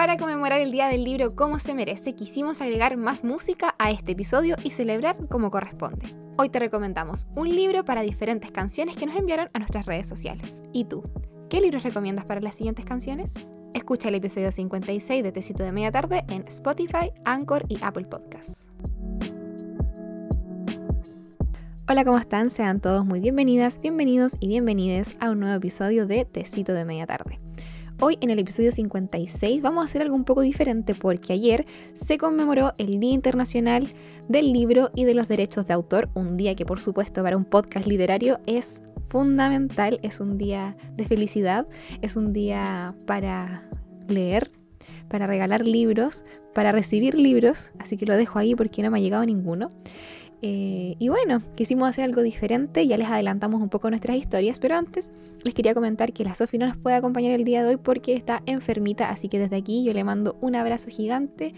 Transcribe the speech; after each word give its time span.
Para 0.00 0.16
conmemorar 0.16 0.62
el 0.62 0.72
Día 0.72 0.88
del 0.88 1.04
Libro 1.04 1.36
como 1.36 1.58
se 1.58 1.74
merece, 1.74 2.14
quisimos 2.14 2.62
agregar 2.62 2.96
más 2.96 3.22
música 3.22 3.74
a 3.78 3.90
este 3.90 4.12
episodio 4.12 4.56
y 4.64 4.70
celebrar 4.70 5.28
como 5.28 5.50
corresponde. 5.50 6.16
Hoy 6.38 6.48
te 6.48 6.58
recomendamos 6.58 7.26
un 7.36 7.54
libro 7.54 7.84
para 7.84 8.00
diferentes 8.00 8.50
canciones 8.50 8.96
que 8.96 9.04
nos 9.04 9.14
enviaron 9.14 9.50
a 9.52 9.58
nuestras 9.58 9.84
redes 9.84 10.08
sociales. 10.08 10.62
¿Y 10.72 10.86
tú? 10.86 11.02
¿Qué 11.50 11.60
libros 11.60 11.82
recomiendas 11.82 12.24
para 12.24 12.40
las 12.40 12.54
siguientes 12.54 12.86
canciones? 12.86 13.34
Escucha 13.74 14.08
el 14.08 14.14
episodio 14.14 14.50
56 14.50 15.22
de 15.22 15.32
Tecito 15.32 15.64
de 15.64 15.72
Media 15.72 15.92
Tarde 15.92 16.24
en 16.30 16.48
Spotify, 16.48 17.12
Anchor 17.26 17.66
y 17.68 17.78
Apple 17.82 18.06
Podcasts. 18.06 18.66
Hola, 21.90 22.06
¿cómo 22.06 22.16
están? 22.16 22.48
Sean 22.48 22.80
todos 22.80 23.04
muy 23.04 23.20
bienvenidas, 23.20 23.78
bienvenidos 23.78 24.38
y 24.40 24.48
bienvenides 24.48 25.14
a 25.20 25.30
un 25.30 25.40
nuevo 25.40 25.56
episodio 25.56 26.06
de 26.06 26.24
Tecito 26.24 26.72
de 26.72 26.86
Media 26.86 27.04
Tarde. 27.04 27.38
Hoy 28.02 28.16
en 28.22 28.30
el 28.30 28.38
episodio 28.38 28.72
56 28.72 29.60
vamos 29.60 29.82
a 29.82 29.84
hacer 29.84 30.00
algo 30.00 30.16
un 30.16 30.24
poco 30.24 30.40
diferente 30.40 30.94
porque 30.94 31.34
ayer 31.34 31.66
se 31.92 32.16
conmemoró 32.16 32.72
el 32.78 32.98
Día 32.98 33.12
Internacional 33.12 33.92
del 34.26 34.54
Libro 34.54 34.90
y 34.94 35.04
de 35.04 35.12
los 35.12 35.28
Derechos 35.28 35.66
de 35.66 35.74
Autor, 35.74 36.08
un 36.14 36.38
día 36.38 36.54
que 36.54 36.64
por 36.64 36.80
supuesto 36.80 37.22
para 37.22 37.36
un 37.36 37.44
podcast 37.44 37.86
literario 37.86 38.40
es 38.46 38.80
fundamental, 39.10 40.00
es 40.02 40.18
un 40.18 40.38
día 40.38 40.78
de 40.96 41.04
felicidad, 41.04 41.68
es 42.00 42.16
un 42.16 42.32
día 42.32 42.94
para 43.06 43.68
leer, 44.08 44.50
para 45.10 45.26
regalar 45.26 45.66
libros, 45.66 46.24
para 46.54 46.72
recibir 46.72 47.14
libros, 47.14 47.70
así 47.78 47.98
que 47.98 48.06
lo 48.06 48.16
dejo 48.16 48.38
ahí 48.38 48.54
porque 48.54 48.82
no 48.82 48.90
me 48.90 48.98
ha 48.98 49.02
llegado 49.02 49.26
ninguno. 49.26 49.68
Eh, 50.42 50.96
y 50.98 51.08
bueno, 51.10 51.42
quisimos 51.54 51.88
hacer 51.90 52.04
algo 52.04 52.22
diferente, 52.22 52.86
ya 52.86 52.96
les 52.96 53.08
adelantamos 53.08 53.60
un 53.60 53.68
poco 53.68 53.90
nuestras 53.90 54.16
historias, 54.16 54.58
pero 54.58 54.74
antes 54.74 55.12
les 55.42 55.52
quería 55.52 55.74
comentar 55.74 56.12
que 56.12 56.24
la 56.24 56.34
Sofi 56.34 56.56
no 56.56 56.66
nos 56.66 56.78
puede 56.78 56.96
acompañar 56.96 57.32
el 57.32 57.44
día 57.44 57.62
de 57.62 57.70
hoy 57.70 57.76
porque 57.76 58.14
está 58.14 58.42
enfermita, 58.46 59.10
así 59.10 59.28
que 59.28 59.38
desde 59.38 59.56
aquí 59.56 59.84
yo 59.84 59.92
le 59.92 60.02
mando 60.02 60.36
un 60.40 60.54
abrazo 60.54 60.88
gigante, 60.88 61.54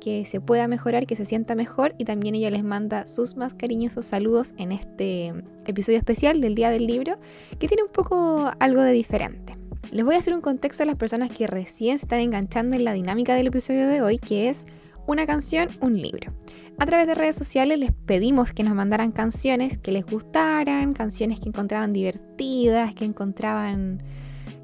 que 0.00 0.26
se 0.26 0.40
pueda 0.40 0.66
mejorar, 0.66 1.06
que 1.06 1.16
se 1.16 1.24
sienta 1.24 1.54
mejor 1.54 1.94
y 1.96 2.04
también 2.04 2.34
ella 2.34 2.50
les 2.50 2.64
manda 2.64 3.06
sus 3.06 3.36
más 3.36 3.54
cariñosos 3.54 4.04
saludos 4.04 4.52
en 4.58 4.72
este 4.72 5.32
episodio 5.66 5.98
especial 5.98 6.40
del 6.40 6.54
Día 6.56 6.70
del 6.70 6.86
Libro, 6.86 7.16
que 7.58 7.68
tiene 7.68 7.84
un 7.84 7.92
poco 7.92 8.50
algo 8.58 8.82
de 8.82 8.92
diferente. 8.92 9.56
Les 9.92 10.04
voy 10.04 10.16
a 10.16 10.18
hacer 10.18 10.34
un 10.34 10.40
contexto 10.40 10.82
a 10.82 10.86
las 10.86 10.96
personas 10.96 11.30
que 11.30 11.46
recién 11.46 11.98
se 11.98 12.06
están 12.06 12.18
enganchando 12.18 12.76
en 12.76 12.84
la 12.84 12.92
dinámica 12.92 13.34
del 13.34 13.46
episodio 13.46 13.86
de 13.86 14.02
hoy, 14.02 14.18
que 14.18 14.48
es 14.48 14.66
una 15.06 15.26
canción, 15.26 15.70
un 15.80 16.00
libro. 16.00 16.32
A 16.78 16.86
través 16.86 17.06
de 17.06 17.14
redes 17.14 17.36
sociales 17.36 17.78
les 17.78 17.92
pedimos 17.92 18.52
que 18.52 18.64
nos 18.64 18.74
mandaran 18.74 19.12
canciones 19.12 19.78
que 19.78 19.92
les 19.92 20.04
gustaran, 20.04 20.92
canciones 20.92 21.38
que 21.38 21.48
encontraban 21.48 21.92
divertidas, 21.92 22.94
que 22.94 23.04
encontraban 23.04 24.02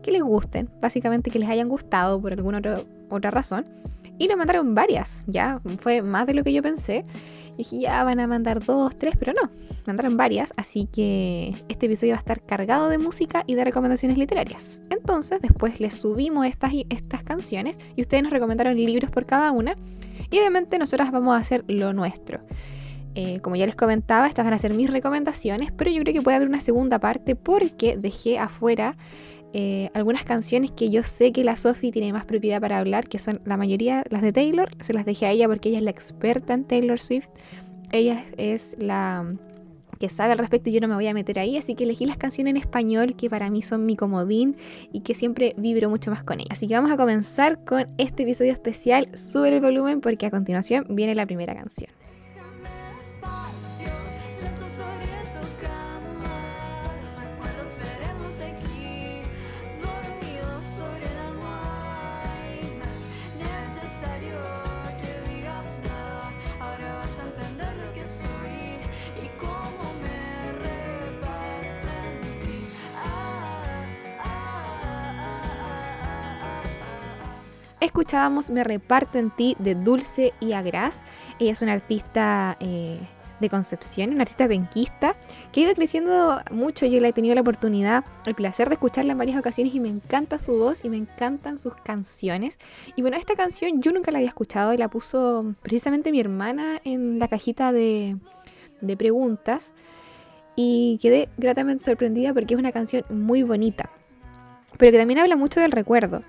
que 0.03 0.11
les 0.11 0.23
gusten, 0.23 0.69
básicamente 0.81 1.31
que 1.31 1.39
les 1.39 1.49
hayan 1.49 1.69
gustado 1.69 2.21
por 2.21 2.33
alguna 2.33 2.61
otra 3.09 3.31
razón. 3.31 3.65
Y 4.19 4.29
nos 4.29 4.37
mandaron 4.37 4.75
varias, 4.75 5.25
ya 5.27 5.61
fue 5.79 6.03
más 6.03 6.27
de 6.27 6.35
lo 6.35 6.45
que 6.45 6.53
yo 6.53 6.63
pensé. 6.63 7.05
Y 7.55 7.59
dije, 7.59 7.81
ya 7.81 8.05
van 8.05 8.21
a 8.21 8.27
mandar 8.27 8.65
dos, 8.65 8.97
tres, 8.99 9.15
pero 9.19 9.33
no, 9.33 9.51
mandaron 9.87 10.17
varias, 10.17 10.53
así 10.57 10.87
que 10.93 11.55
este 11.69 11.87
episodio 11.87 12.13
va 12.13 12.17
a 12.17 12.21
estar 12.21 12.43
cargado 12.43 12.89
de 12.89 12.99
música 12.99 13.45
y 13.47 13.55
de 13.55 13.65
recomendaciones 13.65 14.19
literarias. 14.19 14.83
Entonces, 14.91 15.41
después 15.41 15.81
les 15.81 15.95
subimos 15.95 16.47
estas, 16.47 16.73
estas 16.91 17.23
canciones 17.23 17.79
y 17.97 18.03
ustedes 18.03 18.23
nos 18.23 18.33
recomendaron 18.33 18.77
libros 18.77 19.11
por 19.11 19.27
cada 19.27 19.53
una. 19.53 19.77
Y 20.31 20.39
obviamente 20.39 20.79
nosotras 20.79 21.11
vamos 21.11 21.35
a 21.35 21.39
hacer 21.39 21.65
lo 21.69 21.93
nuestro. 21.93 22.41
Eh, 23.15 23.41
como 23.41 23.57
ya 23.57 23.67
les 23.67 23.75
comentaba, 23.75 24.29
estas 24.29 24.45
van 24.45 24.55
a 24.55 24.59
ser 24.59 24.73
mis 24.73 24.89
recomendaciones, 24.89 25.73
pero 25.73 25.91
yo 25.91 26.01
creo 26.03 26.15
que 26.15 26.23
puede 26.23 26.37
haber 26.37 26.49
una 26.49 26.61
segunda 26.61 27.01
parte 27.01 27.35
porque 27.35 27.97
dejé 27.97 28.39
afuera 28.39 28.97
eh, 29.53 29.91
algunas 29.95 30.23
canciones 30.23 30.71
que 30.71 30.91
yo 30.91 31.03
sé 31.03 31.33
que 31.33 31.43
la 31.43 31.57
Sophie 31.57 31.91
tiene 31.91 32.13
más 32.13 32.25
propiedad 32.25 32.61
para 32.61 32.79
hablar, 32.79 33.09
que 33.09 33.19
son 33.19 33.41
la 33.45 33.57
mayoría 33.57 34.05
las 34.09 34.23
de 34.23 34.33
Taylor, 34.33 34.71
se 34.81 34.93
las 34.93 35.05
dejé 35.05 35.27
a 35.27 35.31
ella 35.33 35.49
porque 35.49 35.71
ella 35.71 35.79
es 35.79 35.85
la 35.85 35.91
experta 35.91 36.55
en 36.55 36.65
Taylor 36.65 37.01
Swift. 37.01 37.29
Ella 37.91 38.25
es 38.37 38.77
la 38.79 39.35
que 40.01 40.09
sabe 40.09 40.33
al 40.33 40.39
respecto 40.39 40.71
y 40.71 40.73
yo 40.73 40.81
no 40.81 40.89
me 40.89 40.95
voy 40.95 41.07
a 41.07 41.15
meter 41.15 41.39
ahí, 41.39 41.59
así 41.59 41.75
que 41.75 41.85
elegí 41.85 42.07
las 42.07 42.17
canciones 42.17 42.53
en 42.53 42.57
español 42.57 43.15
que 43.17 43.29
para 43.29 43.51
mí 43.51 43.61
son 43.61 43.85
mi 43.85 43.97
comodín 43.97 44.57
y 44.93 45.03
que 45.03 45.15
siempre 45.15 45.55
vibro 45.59 45.91
mucho 45.91 46.11
más 46.11 46.25
con 46.25 46.41
ellas. 46.41 46.53
Así 46.53 46.67
que 46.67 46.75
vamos 46.75 46.91
a 46.91 46.97
comenzar 46.97 47.63
con 47.65 47.87
este 47.99 48.23
episodio 48.23 48.51
especial. 48.51 49.09
Sube 49.17 49.55
el 49.55 49.61
volumen 49.61 50.01
porque 50.01 50.25
a 50.25 50.31
continuación 50.31 50.87
viene 50.89 51.15
la 51.15 51.27
primera 51.27 51.55
canción. 51.55 51.91
Escuchábamos 77.81 78.51
Me 78.51 78.65
reparto 78.65 79.19
en 79.19 79.31
ti 79.31 79.57
de 79.59 79.75
Dulce 79.75 80.33
y 80.41 80.53
Agras. 80.53 81.05
Ella 81.39 81.53
es 81.53 81.63
una 81.63 81.73
artista 81.73 82.57
eh, 82.61 83.01
de 83.41 83.49
Concepción, 83.49 84.11
una 84.11 84.23
artista 84.23 84.47
benquista 84.47 85.17
que 85.53 85.61
ha 85.61 85.65
ido 85.65 85.75
creciendo 85.75 86.41
mucho. 86.51 86.87
Yo 86.87 87.01
le 87.01 87.09
he 87.09 87.13
tenido 87.13 87.35
la 87.35 87.41
oportunidad, 87.41 88.05
el 88.27 88.35
placer 88.35 88.69
de 88.69 88.75
escucharla 88.75 89.13
en 89.13 89.19
varias 89.19 89.39
ocasiones 89.39 89.75
y 89.75 89.81
me 89.81 89.89
encanta 89.89 90.39
su 90.39 90.57
voz 90.57 90.85
y 90.85 90.91
me 90.91 90.99
encantan 90.99 91.59
sus 91.59 91.75
canciones. 91.75 92.59
Y 92.97 93.03
bueno, 93.03 93.17
esta 93.17 93.35
canción 93.35 93.83
yo 93.83 93.93
nunca 93.93 94.11
la 94.11 94.19
había 94.19 94.29
escuchado 94.29 94.75
y 94.75 94.77
la 94.77 94.89
puso 94.89 95.55
precisamente 95.63 96.13
mi 96.13 96.21
hermana 96.21 96.81
en 96.85 97.19
la 97.19 97.29
cajita 97.29 97.73
de, 97.73 98.17
de 98.81 98.97
preguntas 98.97 99.73
y 100.55 100.99
quedé 101.01 101.29
gratamente 101.39 101.85
sorprendida 101.85 102.35
porque 102.35 102.55
es 102.55 102.61
una 102.61 102.73
canción 102.73 103.05
muy 103.09 103.43
bonita, 103.43 103.91
pero 104.77 104.93
que 104.93 104.99
también 104.99 105.21
habla 105.21 105.37
mucho 105.37 105.61
del 105.61 105.73
recuerdo. 105.73 106.23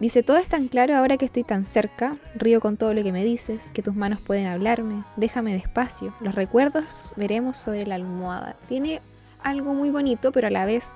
Dice, 0.00 0.22
todo 0.22 0.38
es 0.38 0.48
tan 0.48 0.68
claro 0.68 0.96
ahora 0.96 1.18
que 1.18 1.26
estoy 1.26 1.44
tan 1.44 1.66
cerca, 1.66 2.16
río 2.34 2.62
con 2.62 2.78
todo 2.78 2.94
lo 2.94 3.02
que 3.02 3.12
me 3.12 3.22
dices, 3.22 3.70
que 3.74 3.82
tus 3.82 3.94
manos 3.94 4.18
pueden 4.18 4.46
hablarme, 4.46 5.04
déjame 5.16 5.52
despacio, 5.52 6.14
los 6.20 6.34
recuerdos 6.34 7.12
veremos 7.16 7.58
sobre 7.58 7.86
la 7.86 7.96
almohada. 7.96 8.56
Tiene 8.66 9.02
algo 9.42 9.74
muy 9.74 9.90
bonito, 9.90 10.32
pero 10.32 10.46
a 10.46 10.50
la 10.50 10.64
vez 10.64 10.88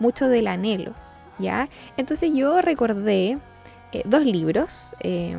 mucho 0.00 0.28
del 0.28 0.48
anhelo, 0.48 0.92
¿ya? 1.38 1.70
Entonces 1.96 2.30
yo 2.34 2.60
recordé 2.60 3.38
eh, 3.92 4.02
dos 4.04 4.22
libros 4.22 4.94
eh, 5.00 5.34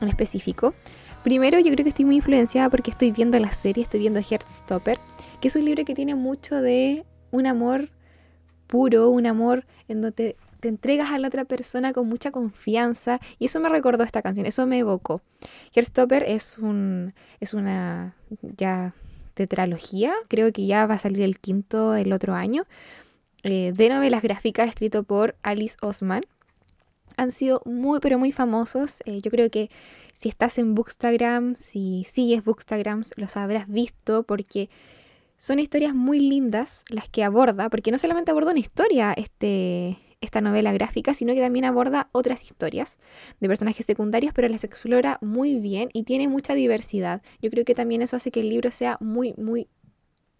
en 0.00 0.08
específico. 0.08 0.74
Primero 1.22 1.60
yo 1.60 1.70
creo 1.70 1.84
que 1.84 1.90
estoy 1.90 2.04
muy 2.04 2.16
influenciada 2.16 2.68
porque 2.68 2.90
estoy 2.90 3.12
viendo 3.12 3.38
la 3.38 3.52
serie, 3.52 3.84
estoy 3.84 4.00
viendo 4.00 4.18
Heartstopper, 4.18 4.98
que 5.40 5.46
es 5.46 5.54
un 5.54 5.64
libro 5.64 5.84
que 5.84 5.94
tiene 5.94 6.16
mucho 6.16 6.60
de 6.60 7.04
un 7.30 7.46
amor 7.46 7.90
puro, 8.66 9.08
un 9.08 9.26
amor 9.26 9.64
en 9.86 10.02
donde 10.02 10.34
te 10.66 10.70
entregas 10.70 11.12
a 11.12 11.18
la 11.20 11.28
otra 11.28 11.44
persona 11.44 11.92
con 11.92 12.08
mucha 12.08 12.32
confianza 12.32 13.20
y 13.38 13.44
eso 13.44 13.60
me 13.60 13.68
recordó 13.68 14.02
esta 14.02 14.20
canción, 14.20 14.46
eso 14.46 14.66
me 14.66 14.80
evocó. 14.80 15.22
Herstopper 15.72 16.24
es 16.24 16.58
un 16.58 17.14
es 17.38 17.54
una 17.54 18.16
ya 18.40 18.92
tetralogía, 19.34 20.12
creo 20.26 20.52
que 20.52 20.66
ya 20.66 20.84
va 20.86 20.94
a 20.94 20.98
salir 20.98 21.22
el 21.22 21.38
quinto 21.38 21.94
el 21.94 22.12
otro 22.12 22.34
año, 22.34 22.64
eh, 23.44 23.72
de 23.76 23.88
novelas 23.88 24.24
gráficas 24.24 24.68
escrito 24.68 25.04
por 25.04 25.36
Alice 25.44 25.76
Osman. 25.82 26.26
Han 27.16 27.30
sido 27.30 27.62
muy 27.64 28.00
pero 28.00 28.18
muy 28.18 28.32
famosos, 28.32 28.98
eh, 29.04 29.20
yo 29.20 29.30
creo 29.30 29.48
que 29.50 29.70
si 30.14 30.28
estás 30.28 30.58
en 30.58 30.74
Bookstagram, 30.74 31.54
si 31.54 32.02
sigues 32.10 32.42
Bookstagram, 32.42 33.04
los 33.14 33.36
habrás 33.36 33.68
visto 33.68 34.24
porque 34.24 34.68
son 35.38 35.60
historias 35.60 35.94
muy 35.94 36.18
lindas 36.18 36.84
las 36.88 37.08
que 37.08 37.22
aborda, 37.22 37.70
porque 37.70 37.92
no 37.92 37.98
solamente 37.98 38.32
aborda 38.32 38.50
una 38.50 38.58
historia 38.58 39.12
este, 39.12 39.98
esta 40.26 40.40
novela 40.40 40.72
gráfica, 40.72 41.14
sino 41.14 41.34
que 41.34 41.40
también 41.40 41.64
aborda 41.64 42.08
otras 42.12 42.42
historias 42.44 42.98
de 43.40 43.48
personajes 43.48 43.86
secundarios, 43.86 44.32
pero 44.34 44.48
las 44.48 44.64
explora 44.64 45.18
muy 45.20 45.58
bien 45.58 45.88
y 45.92 46.02
tiene 46.02 46.28
mucha 46.28 46.54
diversidad. 46.54 47.22
Yo 47.40 47.50
creo 47.50 47.64
que 47.64 47.74
también 47.74 48.02
eso 48.02 48.16
hace 48.16 48.30
que 48.30 48.40
el 48.40 48.50
libro 48.50 48.70
sea 48.70 48.98
muy, 49.00 49.32
muy 49.38 49.68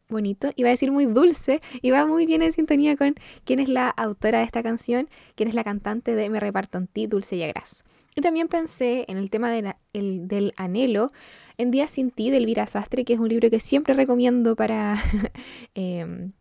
bonito, 0.09 0.51
iba 0.57 0.69
a 0.69 0.73
decir 0.73 0.93
muy 0.93 1.07
dulce, 1.07 1.61
y 1.83 1.91
va 1.91 2.07
muy 2.07 2.27
bien 2.27 2.43
en 2.43 2.53
sintonía 2.53 2.97
con 2.97 3.15
quién 3.45 3.61
es 3.61 3.69
la 3.69 3.89
autora 3.89 4.39
de 4.39 4.45
esta 4.45 4.63
canción, 4.63 5.09
quién 5.35 5.49
es 5.49 5.55
la 5.55 5.65
cantante 5.65 6.15
de 6.15 6.31
Me 6.31 6.41
reparto 6.41 6.79
en 6.79 6.87
ti, 6.87 7.07
Dulce 7.07 7.37
y 7.37 7.43
Agras. 7.43 7.85
Y 8.15 8.23
también 8.23 8.49
pensé 8.49 9.05
en 9.09 9.19
el 9.19 9.29
tema 9.29 9.51
del 9.51 10.55
anhelo, 10.57 11.13
en 11.59 11.71
Días 11.71 11.91
sin 11.91 12.11
ti, 12.11 12.31
de 12.31 12.39
Elvira 12.39 12.67
Sastre, 12.67 13.05
que 13.05 13.13
es 13.13 13.19
un 13.19 13.29
libro 13.29 13.51
que 13.51 13.61
siempre 13.61 13.93
recomiendo 13.95 14.57
para 14.57 14.99
em, 15.75 16.33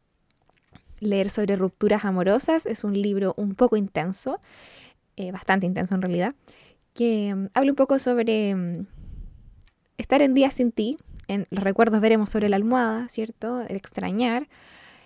leer 0.99 1.29
sobre 1.29 1.55
rupturas 1.55 2.05
amorosas. 2.05 2.65
Es 2.65 2.83
un 2.83 2.99
libro 2.99 3.33
un 3.37 3.55
poco 3.55 3.77
intenso, 3.77 4.39
eh, 5.15 5.31
bastante 5.31 5.65
intenso 5.65 5.95
en 5.95 6.01
realidad, 6.01 6.35
que 6.93 7.33
mm, 7.33 7.47
habla 7.53 7.71
un 7.71 7.75
poco 7.75 7.99
sobre 7.99 8.55
mm, 8.55 8.87
estar 9.97 10.21
en 10.21 10.33
días 10.33 10.53
sin 10.55 10.71
ti. 10.71 10.97
En 11.27 11.47
los 11.49 11.63
recuerdos 11.63 12.01
veremos 12.01 12.29
sobre 12.29 12.49
la 12.49 12.55
almohada, 12.55 13.07
¿cierto? 13.09 13.61
extrañar. 13.67 14.47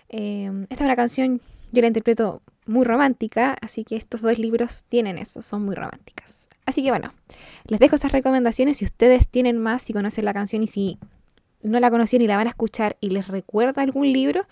Em, 0.08 0.64
esta 0.64 0.76
es 0.76 0.80
una 0.82 0.96
canción, 0.96 1.40
yo 1.72 1.80
la 1.80 1.88
interpreto 1.88 2.42
muy 2.66 2.84
romántica, 2.84 3.56
así 3.60 3.84
que 3.84 3.96
estos 3.96 4.20
dos 4.20 4.38
libros 4.38 4.84
tienen 4.88 5.18
eso, 5.18 5.40
son 5.42 5.64
muy 5.64 5.74
románticas. 5.74 6.48
Así 6.66 6.82
que 6.82 6.90
bueno, 6.90 7.12
les 7.66 7.80
dejo 7.80 7.96
esas 7.96 8.12
recomendaciones. 8.12 8.76
Si 8.76 8.84
ustedes 8.84 9.26
tienen 9.26 9.58
más, 9.58 9.82
si 9.82 9.92
conocen 9.92 10.24
la 10.24 10.34
canción 10.34 10.62
y 10.62 10.66
si 10.66 10.98
no 11.62 11.80
la 11.80 11.90
conocían 11.90 12.22
y 12.22 12.26
la 12.26 12.36
van 12.36 12.46
a 12.46 12.50
escuchar 12.50 12.96
y 13.00 13.10
les 13.10 13.28
recuerda 13.28 13.82
algún 13.82 14.12
libro, 14.12 14.44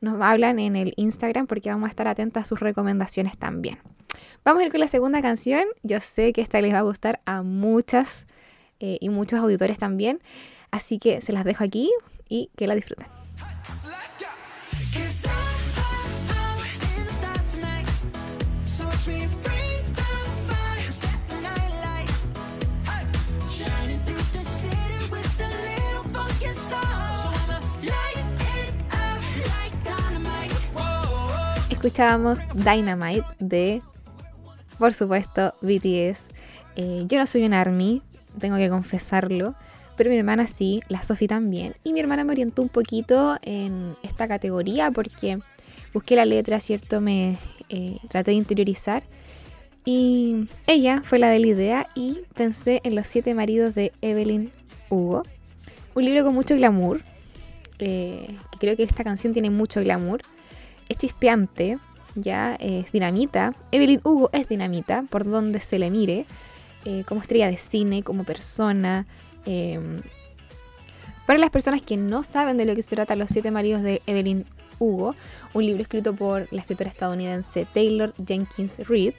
nos 0.00 0.20
hablan 0.20 0.58
en 0.58 0.76
el 0.76 0.92
Instagram 0.96 1.46
porque 1.46 1.70
vamos 1.70 1.86
a 1.86 1.90
estar 1.90 2.08
atentas 2.08 2.44
a 2.44 2.46
sus 2.46 2.60
recomendaciones 2.60 3.36
también. 3.38 3.78
Vamos 4.44 4.62
a 4.62 4.66
ir 4.66 4.70
con 4.70 4.80
la 4.80 4.88
segunda 4.88 5.22
canción. 5.22 5.64
Yo 5.82 6.00
sé 6.00 6.32
que 6.32 6.40
esta 6.40 6.60
les 6.60 6.72
va 6.72 6.78
a 6.78 6.82
gustar 6.82 7.20
a 7.24 7.42
muchas 7.42 8.26
eh, 8.78 8.98
y 9.00 9.08
muchos 9.08 9.40
auditores 9.40 9.78
también. 9.78 10.20
Así 10.70 10.98
que 10.98 11.20
se 11.20 11.32
las 11.32 11.44
dejo 11.44 11.64
aquí 11.64 11.90
y 12.28 12.50
que 12.56 12.66
la 12.66 12.74
disfruten. 12.74 13.06
Escuchábamos 31.86 32.40
Dynamite 32.52 33.24
de, 33.38 33.80
por 34.76 34.92
supuesto, 34.92 35.54
BTS. 35.60 36.18
Eh, 36.74 37.04
yo 37.06 37.16
no 37.16 37.26
soy 37.26 37.44
un 37.44 37.54
ARMY, 37.54 38.02
tengo 38.40 38.56
que 38.56 38.68
confesarlo, 38.68 39.54
pero 39.96 40.10
mi 40.10 40.16
hermana 40.16 40.48
sí, 40.48 40.80
la 40.88 41.04
Sophie 41.04 41.28
también. 41.28 41.76
Y 41.84 41.92
mi 41.92 42.00
hermana 42.00 42.24
me 42.24 42.32
orientó 42.32 42.62
un 42.62 42.70
poquito 42.70 43.38
en 43.42 43.94
esta 44.02 44.26
categoría 44.26 44.90
porque 44.90 45.38
busqué 45.94 46.16
la 46.16 46.24
letra, 46.24 46.58
¿cierto? 46.58 47.00
Me 47.00 47.38
eh, 47.68 47.98
traté 48.08 48.32
de 48.32 48.38
interiorizar. 48.38 49.04
Y 49.84 50.48
ella 50.66 51.02
fue 51.04 51.20
la 51.20 51.30
de 51.30 51.38
la 51.38 51.46
idea 51.46 51.86
y 51.94 52.22
pensé 52.34 52.80
en 52.82 52.96
Los 52.96 53.06
siete 53.06 53.32
maridos 53.32 53.76
de 53.76 53.92
Evelyn 54.02 54.50
Hugo. 54.90 55.22
Un 55.94 56.04
libro 56.04 56.24
con 56.24 56.34
mucho 56.34 56.56
glamour. 56.56 57.02
Eh, 57.78 58.34
creo 58.58 58.76
que 58.76 58.82
esta 58.82 59.04
canción 59.04 59.32
tiene 59.32 59.50
mucho 59.50 59.80
glamour 59.80 60.22
es 60.88 60.96
chispeante, 60.96 61.78
ya 62.14 62.54
es 62.54 62.90
dinamita. 62.92 63.54
Evelyn 63.72 64.00
Hugo 64.04 64.30
es 64.32 64.48
dinamita, 64.48 65.04
por 65.08 65.24
donde 65.24 65.60
se 65.60 65.78
le 65.78 65.90
mire, 65.90 66.26
eh, 66.84 67.04
como 67.06 67.20
estrella 67.20 67.48
de 67.48 67.56
cine, 67.56 68.02
como 68.02 68.24
persona. 68.24 69.06
Em, 69.44 70.00
para 71.26 71.38
las 71.38 71.50
personas 71.50 71.82
que 71.82 71.96
no 71.96 72.22
saben 72.22 72.56
de 72.56 72.64
lo 72.64 72.74
que 72.74 72.82
se 72.82 72.94
trata 72.94 73.16
Los 73.16 73.30
siete 73.30 73.50
maridos 73.50 73.82
de 73.82 74.00
Evelyn 74.06 74.44
Hugo, 74.78 75.14
un 75.54 75.66
libro 75.66 75.82
escrito 75.82 76.14
por 76.14 76.46
la 76.52 76.60
escritora 76.60 76.90
estadounidense 76.90 77.66
Taylor 77.72 78.14
Jenkins 78.24 78.78
Reid, 78.86 79.14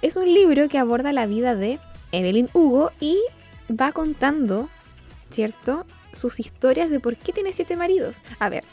es 0.00 0.16
un 0.16 0.32
libro 0.32 0.68
que 0.68 0.78
aborda 0.78 1.12
la 1.12 1.26
vida 1.26 1.54
de 1.54 1.78
Evelyn 2.10 2.48
Hugo 2.52 2.90
y 3.00 3.18
va 3.70 3.92
contando, 3.92 4.68
¿cierto? 5.30 5.86
Sus 6.12 6.40
historias 6.40 6.90
de 6.90 7.00
por 7.00 7.16
qué 7.16 7.32
tiene 7.32 7.52
siete 7.52 7.76
maridos. 7.76 8.22
A 8.38 8.48
ver, 8.48 8.64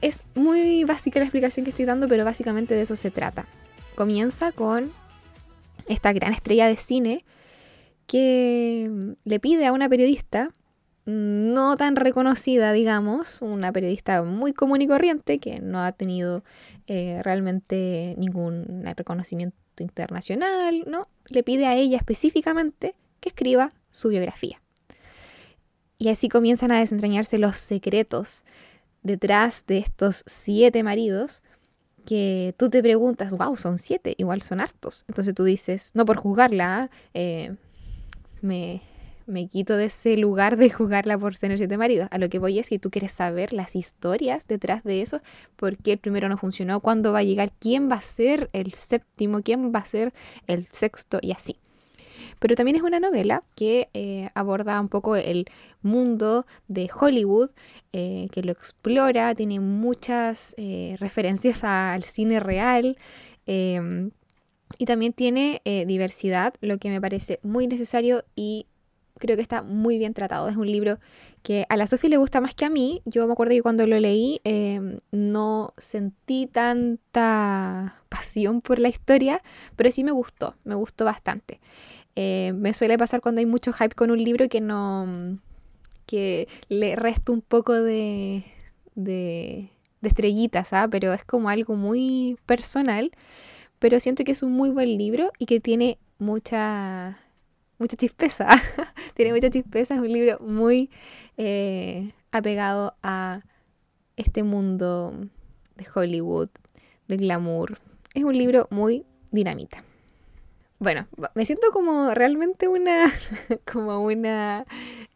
es 0.00 0.24
muy 0.34 0.84
básica 0.84 1.18
la 1.18 1.26
explicación 1.26 1.64
que 1.64 1.70
estoy 1.70 1.84
dando, 1.84 2.08
pero 2.08 2.24
básicamente 2.24 2.74
de 2.74 2.82
eso 2.82 2.96
se 2.96 3.10
trata. 3.10 3.44
Comienza 3.94 4.52
con 4.52 4.92
esta 5.88 6.12
gran 6.12 6.32
estrella 6.32 6.66
de 6.66 6.76
cine 6.76 7.24
que 8.06 9.14
le 9.24 9.40
pide 9.40 9.66
a 9.66 9.72
una 9.72 9.88
periodista 9.88 10.50
no 11.06 11.76
tan 11.76 11.96
reconocida, 11.96 12.72
digamos, 12.72 13.40
una 13.42 13.72
periodista 13.72 14.22
muy 14.22 14.52
común 14.52 14.82
y 14.82 14.86
corriente 14.86 15.38
que 15.38 15.60
no 15.60 15.80
ha 15.82 15.92
tenido 15.92 16.44
eh, 16.86 17.20
realmente 17.22 18.14
ningún 18.18 18.84
reconocimiento 18.96 19.56
internacional, 19.78 20.84
¿no? 20.86 21.08
Le 21.26 21.42
pide 21.42 21.66
a 21.66 21.74
ella 21.74 21.96
específicamente 21.96 22.94
que 23.20 23.30
escriba 23.30 23.70
su 23.90 24.08
biografía. 24.08 24.60
Y 25.98 26.08
así 26.08 26.28
comienzan 26.28 26.70
a 26.70 26.80
desentrañarse 26.80 27.38
los 27.38 27.56
secretos 27.58 28.44
detrás 29.02 29.64
de 29.66 29.78
estos 29.78 30.22
siete 30.26 30.82
maridos 30.82 31.42
que 32.06 32.54
tú 32.58 32.70
te 32.70 32.82
preguntas, 32.82 33.30
wow, 33.30 33.56
son 33.56 33.78
siete, 33.78 34.14
igual 34.18 34.42
son 34.42 34.60
hartos. 34.60 35.04
Entonces 35.08 35.34
tú 35.34 35.44
dices, 35.44 35.90
no 35.94 36.04
por 36.04 36.16
juzgarla, 36.16 36.90
eh, 37.14 37.56
me, 38.40 38.82
me 39.26 39.48
quito 39.48 39.76
de 39.76 39.86
ese 39.86 40.16
lugar 40.16 40.56
de 40.56 40.70
juzgarla 40.70 41.18
por 41.18 41.36
tener 41.36 41.58
siete 41.58 41.76
maridos. 41.76 42.08
A 42.10 42.18
lo 42.18 42.28
que 42.28 42.38
voy 42.38 42.58
es 42.58 42.68
que 42.68 42.78
tú 42.78 42.90
quieres 42.90 43.12
saber 43.12 43.52
las 43.52 43.76
historias 43.76 44.46
detrás 44.46 44.82
de 44.84 45.02
eso, 45.02 45.20
por 45.56 45.76
qué 45.76 45.92
el 45.92 45.98
primero 45.98 46.28
no 46.28 46.36
funcionó, 46.36 46.80
cuándo 46.80 47.12
va 47.12 47.20
a 47.20 47.24
llegar, 47.24 47.52
quién 47.58 47.90
va 47.90 47.96
a 47.96 48.02
ser 48.02 48.50
el 48.52 48.72
séptimo, 48.74 49.42
quién 49.42 49.72
va 49.72 49.80
a 49.80 49.86
ser 49.86 50.12
el 50.46 50.66
sexto 50.70 51.18
y 51.22 51.32
así. 51.32 51.56
Pero 52.40 52.56
también 52.56 52.76
es 52.76 52.82
una 52.82 52.98
novela 52.98 53.44
que 53.54 53.88
eh, 53.94 54.30
aborda 54.34 54.80
un 54.80 54.88
poco 54.88 55.14
el 55.14 55.46
mundo 55.82 56.46
de 56.66 56.90
Hollywood, 56.92 57.50
eh, 57.92 58.28
que 58.32 58.42
lo 58.42 58.50
explora, 58.50 59.34
tiene 59.34 59.60
muchas 59.60 60.54
eh, 60.56 60.96
referencias 60.98 61.62
al 61.62 62.02
cine 62.02 62.40
real. 62.40 62.96
Em, 63.46 64.10
y 64.78 64.86
también 64.86 65.12
tiene 65.12 65.62
diversidad, 65.86 66.54
lo 66.60 66.78
que 66.78 66.90
me 66.90 67.00
parece 67.00 67.40
muy 67.42 67.66
necesario 67.66 68.24
y 68.36 68.66
creo 69.20 69.36
que 69.36 69.42
está 69.42 69.62
muy 69.62 69.98
bien 69.98 70.14
tratado. 70.14 70.48
Es 70.48 70.56
un 70.56 70.66
libro 70.66 70.98
que 71.42 71.66
a 71.68 71.76
la 71.76 71.86
Sofía 71.86 72.10
le 72.10 72.16
gusta 72.16 72.40
más 72.40 72.54
que 72.54 72.64
a 72.64 72.70
mí. 72.70 73.02
Yo 73.04 73.26
me 73.26 73.32
acuerdo 73.32 73.52
que 73.52 73.62
cuando 73.62 73.86
lo 73.86 74.00
leí 74.00 74.40
em, 74.42 74.98
no 75.12 75.74
sentí 75.76 76.46
tanta 76.46 78.02
pasión 78.08 78.60
por 78.60 78.80
la 78.80 78.88
historia, 78.88 79.42
pero 79.76 79.92
sí 79.92 80.02
me 80.02 80.10
gustó, 80.10 80.54
me 80.64 80.74
gustó 80.74 81.04
bastante. 81.04 81.60
Eh, 82.22 82.52
me 82.52 82.74
suele 82.74 82.98
pasar 82.98 83.22
cuando 83.22 83.38
hay 83.38 83.46
mucho 83.46 83.72
hype 83.72 83.94
con 83.94 84.10
un 84.10 84.22
libro 84.22 84.46
que 84.50 84.60
no. 84.60 85.38
que 86.04 86.48
le 86.68 86.94
resta 86.94 87.32
un 87.32 87.40
poco 87.40 87.72
de. 87.72 88.44
estrellitas, 90.02 90.74
¿ah? 90.74 90.86
Pero 90.90 91.14
es 91.14 91.24
como 91.24 91.48
algo 91.48 91.76
muy 91.76 92.36
personal. 92.44 93.10
Pero 93.78 94.00
siento 94.00 94.22
que 94.24 94.32
es 94.32 94.42
un 94.42 94.52
muy 94.52 94.68
buen 94.68 94.98
libro 94.98 95.30
y 95.38 95.46
que 95.46 95.60
tiene 95.60 95.98
mucha. 96.18 97.18
mucha 97.78 97.96
chispeza. 97.96 98.48
tiene 99.14 99.32
mucha 99.32 99.48
chispeza. 99.48 99.94
Es 99.94 100.00
un 100.00 100.12
libro 100.12 100.38
muy 100.40 100.90
eh, 101.38 102.12
apegado 102.32 102.96
a 103.02 103.40
este 104.16 104.42
mundo 104.42 105.14
de 105.76 105.86
Hollywood, 105.94 106.50
de 107.08 107.16
glamour. 107.16 107.78
Es 108.12 108.24
un 108.24 108.36
libro 108.36 108.68
muy 108.70 109.06
dinamita. 109.30 109.84
Bueno, 110.80 111.06
me 111.34 111.44
siento 111.44 111.72
como 111.72 112.14
realmente 112.14 112.66
una, 112.66 113.12
como 113.70 114.02
una 114.02 114.64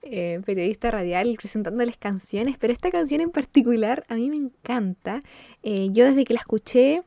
eh, 0.02 0.42
periodista 0.44 0.90
radial 0.90 1.36
presentándoles 1.38 1.96
canciones, 1.96 2.56
pero 2.60 2.74
esta 2.74 2.90
canción 2.90 3.22
en 3.22 3.30
particular 3.30 4.04
a 4.08 4.14
mí 4.14 4.28
me 4.28 4.36
encanta. 4.36 5.22
Eh, 5.62 5.88
yo 5.90 6.04
desde 6.04 6.24
que 6.24 6.34
la 6.34 6.40
escuché 6.40 7.02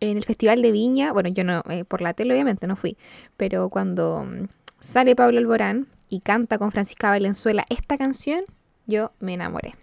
en 0.00 0.16
el 0.16 0.24
Festival 0.24 0.60
de 0.60 0.72
Viña, 0.72 1.12
bueno, 1.12 1.28
yo 1.28 1.44
no, 1.44 1.62
eh, 1.70 1.84
por 1.84 2.02
la 2.02 2.14
tele 2.14 2.34
obviamente 2.34 2.66
no 2.66 2.74
fui, 2.74 2.96
pero 3.36 3.68
cuando 3.68 4.24
mm, 4.24 4.48
sale 4.80 5.14
Pablo 5.14 5.38
Alborán 5.38 5.86
y 6.08 6.18
canta 6.18 6.58
con 6.58 6.72
Francisca 6.72 7.10
Valenzuela 7.10 7.64
esta 7.70 7.96
canción, 7.96 8.42
yo 8.88 9.12
me 9.20 9.34
enamoré. 9.34 9.76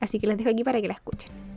Así 0.00 0.20
que 0.20 0.26
les 0.26 0.36
dejo 0.36 0.50
aquí 0.50 0.64
para 0.64 0.82
que 0.82 0.88
la 0.88 0.94
escuchen. 0.94 1.53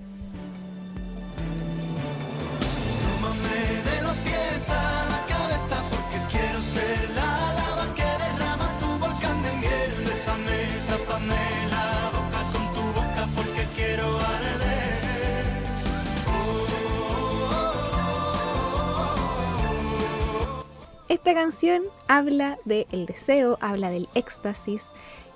Esta 21.18 21.34
canción 21.34 21.82
habla 22.08 22.60
del 22.64 23.08
deseo, 23.08 23.58
habla 23.60 23.90
del 23.90 24.08
éxtasis. 24.14 24.86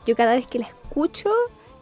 Yo 0.06 0.16
cada 0.16 0.36
vez 0.36 0.46
que 0.46 0.60
la 0.60 0.68
escucho 0.68 1.32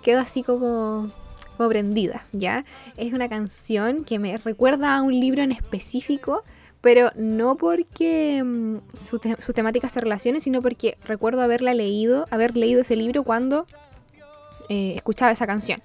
quedo 0.01 0.21
así 0.21 0.41
como, 0.41 1.11
como 1.57 1.67
prendida, 1.67 2.25
¿ya? 2.31 2.63
Es 2.95 3.11
una 3.11 3.27
canción 3.27 4.05
que 4.05 4.17
me 4.17 4.37
recuerda 4.37 4.95
a 4.95 5.01
un 5.01 5.19
libro 5.19 5.43
en 5.43 5.51
específico, 5.51 6.45
pero 6.79 7.11
no 7.17 7.57
porque 7.57 8.41
mm, 8.41 8.77
sus 8.95 9.53
temáticas 9.53 9.91
se 9.91 9.99
relacionen, 9.99 10.39
sino 10.39 10.61
porque 10.61 10.97
recuerdo 11.03 11.41
haberla 11.41 11.73
leído, 11.73 12.25
haber 12.31 12.55
leído 12.55 12.83
ese 12.83 12.95
libro 12.95 13.23
cuando 13.23 13.67
eh, 14.69 14.93
escuchaba 14.95 15.33
esa 15.33 15.45
canción. 15.45 15.81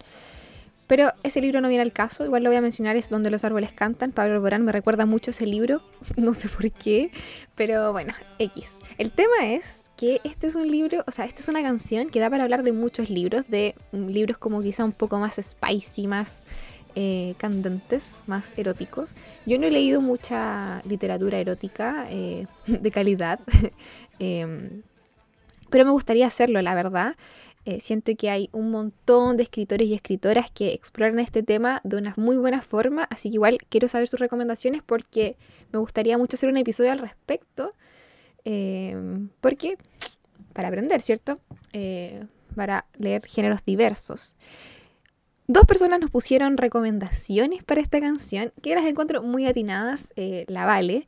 Pero 0.86 1.12
ese 1.22 1.40
libro 1.40 1.60
no 1.60 1.68
viene 1.68 1.82
al 1.82 1.92
caso, 1.92 2.24
igual 2.24 2.42
lo 2.42 2.50
voy 2.50 2.56
a 2.56 2.60
mencionar, 2.60 2.96
es 2.96 3.08
Donde 3.08 3.30
los 3.30 3.44
árboles 3.44 3.72
cantan. 3.72 4.12
Pablo 4.12 4.34
Alborán 4.34 4.64
me 4.64 4.72
recuerda 4.72 5.06
mucho 5.06 5.30
ese 5.30 5.46
libro, 5.46 5.82
no 6.16 6.34
sé 6.34 6.48
por 6.48 6.70
qué, 6.70 7.10
pero 7.54 7.92
bueno, 7.92 8.12
X. 8.38 8.78
El 8.98 9.10
tema 9.10 9.46
es 9.46 9.84
que 9.96 10.20
este 10.24 10.46
es 10.46 10.54
un 10.54 10.70
libro, 10.70 11.04
o 11.06 11.12
sea, 11.12 11.24
esta 11.24 11.40
es 11.40 11.48
una 11.48 11.62
canción 11.62 12.10
que 12.10 12.20
da 12.20 12.28
para 12.28 12.42
hablar 12.42 12.62
de 12.62 12.72
muchos 12.72 13.10
libros, 13.10 13.44
de 13.48 13.74
mm, 13.92 14.08
libros 14.08 14.38
como 14.38 14.62
quizá 14.62 14.84
un 14.84 14.92
poco 14.92 15.18
más 15.18 15.36
spicy, 15.36 16.06
más 16.06 16.42
eh, 16.96 17.34
candentes, 17.38 18.22
más 18.26 18.56
eróticos. 18.58 19.14
Yo 19.46 19.58
no 19.58 19.66
he 19.66 19.70
leído 19.70 20.00
mucha 20.00 20.82
literatura 20.84 21.38
erótica 21.38 22.06
eh, 22.10 22.46
de 22.66 22.90
calidad, 22.90 23.40
em, 24.18 24.82
pero 25.70 25.84
me 25.84 25.90
gustaría 25.92 26.26
hacerlo, 26.26 26.60
la 26.62 26.74
verdad. 26.74 27.16
Eh, 27.64 27.80
siento 27.80 28.14
que 28.16 28.30
hay 28.30 28.50
un 28.52 28.70
montón 28.70 29.36
de 29.36 29.44
escritores 29.44 29.86
y 29.88 29.94
escritoras 29.94 30.50
que 30.50 30.72
exploran 30.72 31.18
este 31.18 31.42
tema 31.42 31.80
de 31.84 31.96
una 31.96 32.14
muy 32.16 32.36
buena 32.36 32.62
forma, 32.62 33.04
así 33.04 33.30
que 33.30 33.34
igual 33.34 33.58
quiero 33.68 33.88
saber 33.88 34.08
sus 34.08 34.20
recomendaciones 34.20 34.82
porque 34.82 35.36
me 35.72 35.78
gustaría 35.78 36.18
mucho 36.18 36.36
hacer 36.36 36.48
un 36.48 36.56
episodio 36.56 36.92
al 36.92 36.98
respecto, 36.98 37.72
em, 38.44 39.28
porque 39.40 39.78
para 40.52 40.68
aprender, 40.68 41.00
¿cierto? 41.00 41.38
para 42.54 42.86
leer 42.98 43.26
géneros 43.26 43.64
diversos. 43.66 44.34
Dos 45.46 45.66
personas 45.66 46.00
nos 46.00 46.10
pusieron 46.10 46.56
recomendaciones 46.56 47.62
para 47.62 47.82
esta 47.82 48.00
canción, 48.00 48.50
que 48.62 48.74
las 48.74 48.86
encuentro 48.86 49.22
muy 49.22 49.46
atinadas. 49.46 50.14
Eh, 50.16 50.46
la 50.48 50.64
Vale, 50.64 51.06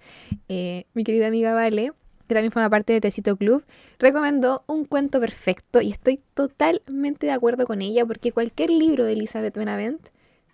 eh, 0.49 0.85
mi 0.93 1.05
querida 1.05 1.29
amiga 1.29 1.55
Vale, 1.55 1.93
que 2.27 2.35
también 2.35 2.53
forma 2.53 2.71
parte 2.71 2.93
de 2.93 3.01
Tecito 3.01 3.37
Club, 3.37 3.65
recomendó 3.99 4.65
un 4.67 4.85
cuento 4.85 5.21
perfecto 5.21 5.81
y 5.81 5.93
estoy 5.93 6.21
totalmente 6.35 7.27
de 7.27 7.33
acuerdo 7.33 7.67
con 7.67 7.83
ella 7.83 8.05
porque 8.05 8.33
cualquier 8.33 8.71
libro 8.71 9.05
de 9.05 9.13
Elizabeth 9.13 9.57
Benavent 9.57 10.09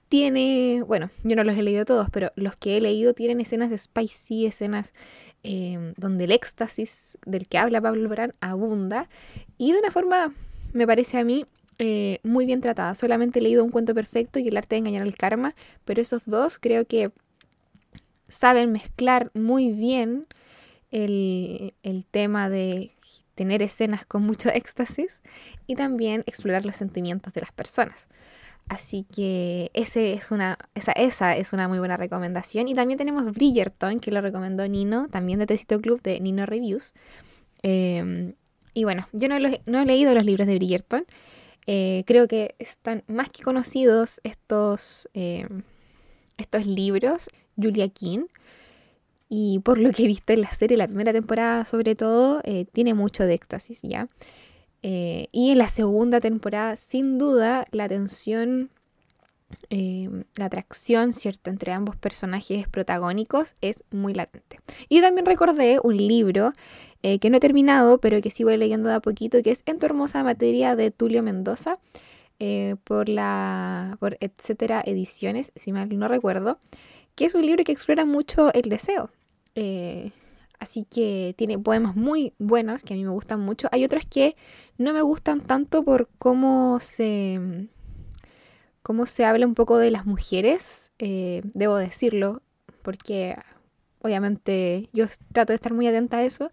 tiene, 0.08 0.82
bueno, 0.86 1.10
yo 1.24 1.36
no 1.36 1.44
los 1.44 1.56
he 1.56 1.62
leído 1.62 1.86
todos, 1.86 2.10
pero 2.10 2.32
los 2.36 2.54
que 2.56 2.76
he 2.76 2.80
leído 2.82 3.14
tienen 3.14 3.40
escenas 3.40 3.70
de 3.70 3.78
spicy, 3.78 4.44
escenas 4.44 4.92
eh, 5.42 5.94
donde 5.96 6.24
el 6.24 6.32
éxtasis 6.32 7.16
del 7.24 7.48
que 7.48 7.56
habla 7.56 7.80
Pablo 7.80 8.02
Alborán 8.02 8.34
abunda 8.40 9.08
y 9.56 9.72
de 9.72 9.78
una 9.78 9.90
forma, 9.90 10.34
me 10.74 10.86
parece 10.86 11.18
a 11.18 11.24
mí, 11.24 11.46
eh, 11.78 12.20
muy 12.22 12.44
bien 12.44 12.60
tratada. 12.60 12.94
Solamente 12.94 13.38
he 13.38 13.42
leído 13.42 13.64
un 13.64 13.70
cuento 13.70 13.94
perfecto 13.94 14.38
y 14.38 14.48
el 14.48 14.56
arte 14.56 14.74
de 14.74 14.80
engañar 14.80 15.02
al 15.02 15.14
karma, 15.14 15.54
pero 15.84 16.02
esos 16.02 16.20
dos 16.26 16.58
creo 16.58 16.84
que 16.84 17.10
saben 18.28 18.70
mezclar 18.70 19.30
muy 19.34 19.72
bien 19.72 20.26
el, 20.92 22.04
tema 22.10 22.48
de 22.48 22.92
tener 23.34 23.62
escenas 23.62 24.04
con 24.06 24.22
mucho 24.22 24.48
éxtasis 24.54 25.20
y 25.66 25.74
también 25.74 26.22
explorar 26.26 26.64
los 26.64 26.76
sentimientos 26.76 27.32
de 27.32 27.40
las 27.40 27.52
personas. 27.52 28.06
Así 28.68 29.04
que 29.12 29.70
ese 29.74 30.12
es 30.12 30.30
una, 30.30 30.56
esa, 30.74 30.92
esa 30.92 31.36
es 31.36 31.52
una 31.52 31.66
muy 31.66 31.78
buena 31.78 31.96
recomendación. 31.96 32.68
Y 32.68 32.74
también 32.74 32.96
tenemos 32.96 33.24
Bridgerton, 33.24 33.98
que 33.98 34.12
lo 34.12 34.20
recomendó 34.20 34.66
Nino, 34.68 35.08
también 35.08 35.40
de 35.40 35.46
Tecito 35.46 35.80
Club 35.80 36.00
de 36.02 36.20
Nino 36.20 36.46
Reviews. 36.46 36.92
Em, 37.62 38.34
y 38.72 38.84
bueno, 38.84 39.08
yo 39.12 39.28
no, 39.28 39.38
no, 39.38 39.80
he 39.80 39.86
leído 39.86 40.14
los 40.14 40.24
libros 40.24 40.46
de 40.46 40.54
Bridgerton, 40.54 41.04
eh, 41.66 42.02
creo 42.06 42.26
que 42.26 42.54
están 42.58 43.04
más 43.06 43.30
que 43.30 43.42
conocidos 43.42 44.20
estos, 44.24 45.08
eh, 45.14 45.46
estos 46.38 46.66
libros, 46.66 47.28
Julia 47.56 47.88
King. 47.88 48.26
Y 49.34 49.60
por 49.60 49.78
lo 49.78 49.92
que 49.92 50.04
he 50.04 50.06
visto 50.06 50.34
en 50.34 50.42
la 50.42 50.52
serie, 50.52 50.76
la 50.76 50.86
primera 50.86 51.10
temporada 51.10 51.64
sobre 51.64 51.94
todo, 51.94 52.42
eh, 52.44 52.66
tiene 52.70 52.92
mucho 52.92 53.24
de 53.24 53.32
éxtasis 53.32 53.80
ya. 53.82 54.06
y 54.82 55.50
en 55.50 55.58
la 55.58 55.68
segunda 55.68 56.20
temporada, 56.20 56.76
sin 56.76 57.16
duda, 57.16 57.66
la 57.70 57.88
tensión, 57.88 58.70
la 59.70 60.44
atracción, 60.44 61.12
¿cierto?, 61.12 61.50
entre 61.50 61.72
ambos 61.72 61.96
personajes 61.96 62.68
protagónicos 62.68 63.54
es 63.62 63.84
muy 63.90 64.12
latente. 64.12 64.60
Y 64.88 65.00
también 65.00 65.24
recordé 65.24 65.78
un 65.82 65.96
libro 65.96 66.52
eh, 67.02 67.18
que 67.18 67.30
no 67.30 67.38
he 67.38 67.40
terminado, 67.40 67.98
pero 67.98 68.20
que 68.20 68.30
sí 68.30 68.44
voy 68.44 68.56
leyendo 68.56 68.88
de 68.88 68.96
a 68.96 69.00
poquito, 69.00 69.42
que 69.42 69.50
es 69.50 69.62
En 69.66 69.78
tu 69.78 69.86
hermosa 69.86 70.22
materia 70.22 70.76
de 70.76 70.90
Tulio 70.90 71.22
Mendoza, 71.22 71.78
eh, 72.38 72.76
por 72.84 73.08
la 73.08 73.96
por 74.00 74.16
etcétera 74.20 74.82
ediciones, 74.84 75.52
si 75.56 75.72
mal 75.72 75.96
no 75.98 76.08
recuerdo, 76.08 76.58
que 77.16 77.24
es 77.24 77.34
un 77.34 77.46
libro 77.46 77.64
que 77.64 77.72
explora 77.72 78.04
mucho 78.04 78.52
el 78.52 78.68
deseo. 78.68 79.10
Eh, 79.54 80.12
así 80.58 80.84
que 80.84 81.34
tiene 81.36 81.58
poemas 81.58 81.96
muy 81.96 82.34
buenos 82.38 82.82
que 82.82 82.94
a 82.94 82.96
mí 82.96 83.04
me 83.04 83.10
gustan 83.10 83.40
mucho. 83.40 83.68
Hay 83.72 83.84
otros 83.84 84.04
que 84.08 84.36
no 84.78 84.92
me 84.92 85.02
gustan 85.02 85.40
tanto 85.40 85.82
por 85.84 86.08
cómo 86.18 86.80
se 86.80 87.68
cómo 88.82 89.06
se 89.06 89.24
habla 89.24 89.46
un 89.46 89.54
poco 89.54 89.78
de 89.78 89.92
las 89.92 90.06
mujeres, 90.06 90.90
debo 90.98 91.76
decirlo, 91.76 92.42
porque 92.82 93.36
obviamente 94.00 94.88
yo 94.92 95.06
trato 95.32 95.52
de 95.52 95.56
estar 95.56 95.72
muy 95.72 95.86
atenta 95.86 96.16
a 96.16 96.24
eso, 96.24 96.50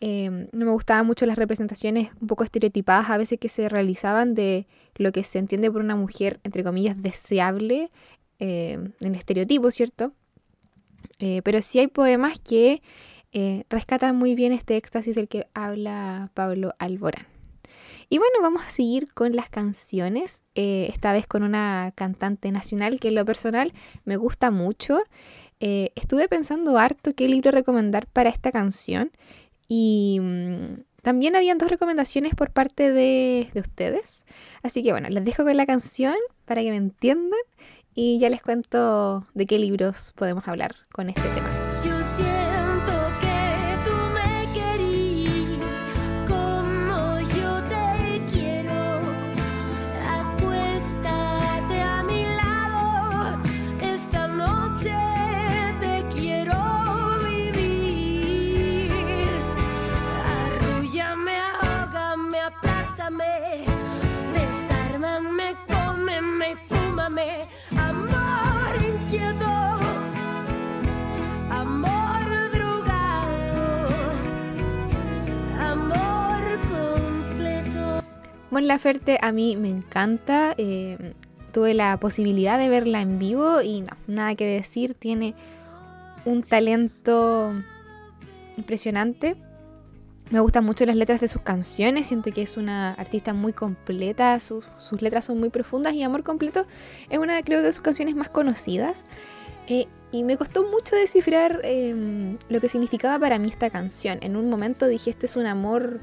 Em, 0.00 0.48
no 0.52 0.64
me 0.64 0.72
gustaban 0.72 1.06
mucho 1.06 1.26
las 1.26 1.36
representaciones 1.36 2.10
un 2.20 2.26
poco 2.26 2.42
estereotipadas 2.42 3.10
a 3.10 3.18
veces 3.18 3.38
que 3.38 3.50
se 3.50 3.68
realizaban 3.68 4.34
de 4.34 4.66
lo 4.96 5.12
que 5.12 5.24
se 5.24 5.38
entiende 5.38 5.70
por 5.70 5.82
una 5.82 5.94
mujer, 5.94 6.40
entre 6.42 6.64
comillas, 6.64 7.00
deseable 7.00 7.90
en 8.38 9.14
estereotipo, 9.14 9.70
¿cierto? 9.70 10.14
Eh, 11.20 11.42
pero 11.44 11.60
sí 11.62 11.78
hay 11.78 11.86
poemas 11.86 12.40
que 12.40 12.82
eh, 13.32 13.64
rescatan 13.68 14.16
muy 14.16 14.34
bien 14.34 14.52
este 14.52 14.76
éxtasis 14.76 15.14
del 15.14 15.28
que 15.28 15.46
habla 15.54 16.30
Pablo 16.34 16.74
Alborán. 16.78 17.26
Y 18.08 18.18
bueno, 18.18 18.40
vamos 18.42 18.62
a 18.64 18.70
seguir 18.70 19.12
con 19.12 19.36
las 19.36 19.48
canciones, 19.48 20.42
eh, 20.56 20.88
esta 20.92 21.12
vez 21.12 21.28
con 21.28 21.44
una 21.44 21.92
cantante 21.94 22.50
nacional 22.50 22.98
que 22.98 23.08
en 23.08 23.14
lo 23.14 23.24
personal 23.24 23.72
me 24.04 24.16
gusta 24.16 24.50
mucho. 24.50 25.02
estuve 25.60 26.26
pensando 26.26 26.78
harto 26.78 27.14
qué 27.14 27.28
libro 27.28 27.50
recomendar 27.50 28.06
para 28.06 28.30
esta 28.30 28.50
canción 28.50 29.10
y 29.68 30.18
mm, 30.20 30.80
también 31.02 31.36
habían 31.36 31.58
dos 31.58 31.68
recomendaciones 31.68 32.34
por 32.34 32.50
parte 32.50 32.90
de, 32.92 33.50
de 33.52 33.60
ustedes. 33.60 34.24
Así 34.62 34.82
que 34.82 34.92
bueno, 34.92 35.08
les 35.10 35.24
dejo 35.24 35.44
con 35.44 35.56
la 35.56 35.66
canción 35.66 36.16
para 36.46 36.62
que 36.62 36.70
me 36.70 36.76
entiendan 36.76 37.38
y 37.94 38.18
ya 38.18 38.28
les 38.28 38.42
cuento 38.42 39.26
de 39.34 39.46
qué 39.46 39.58
libros 39.58 40.12
podemos 40.16 40.46
hablar 40.48 40.74
con 40.92 41.08
este 41.08 41.28
tema. 41.30 41.99
Mon 78.60 78.68
Laferte 78.68 79.16
a 79.22 79.32
mí 79.32 79.56
me 79.56 79.70
encanta. 79.70 80.54
Eh, 80.58 81.14
tuve 81.50 81.72
la 81.72 81.98
posibilidad 81.98 82.58
de 82.58 82.68
verla 82.68 83.00
en 83.00 83.18
vivo 83.18 83.62
y 83.62 83.80
no, 83.80 83.96
nada 84.06 84.34
que 84.34 84.44
decir. 84.44 84.92
Tiene 84.92 85.34
un 86.26 86.42
talento 86.42 87.54
impresionante. 88.58 89.36
Me 90.28 90.40
gustan 90.40 90.66
mucho 90.66 90.84
las 90.84 90.94
letras 90.94 91.22
de 91.22 91.28
sus 91.28 91.40
canciones. 91.40 92.08
Siento 92.08 92.32
que 92.32 92.42
es 92.42 92.58
una 92.58 92.92
artista 92.92 93.32
muy 93.32 93.54
completa. 93.54 94.38
Sus, 94.40 94.66
letras 95.00 95.24
son 95.24 95.40
muy 95.40 95.48
profundas 95.48 95.94
y 95.94 96.02
Amor 96.02 96.22
Completo 96.22 96.66
es 97.08 97.18
una, 97.18 97.42
creo, 97.42 97.62
de 97.62 97.72
sus 97.72 97.82
canciones 97.82 98.14
más 98.14 98.28
conocidas. 98.28 99.06
Eh, 99.68 99.86
y 100.12 100.22
me 100.22 100.36
costó 100.36 100.64
mucho 100.64 100.96
descifrar 100.96 101.62
em, 101.64 102.36
lo 102.50 102.60
que 102.60 102.68
significaba 102.68 103.18
para 103.18 103.38
mí 103.38 103.48
esta 103.48 103.70
canción. 103.70 104.18
En 104.20 104.36
un 104.36 104.50
momento 104.50 104.86
dije, 104.86 105.08
este 105.08 105.24
es 105.24 105.36
un 105.36 105.46
amor 105.46 106.00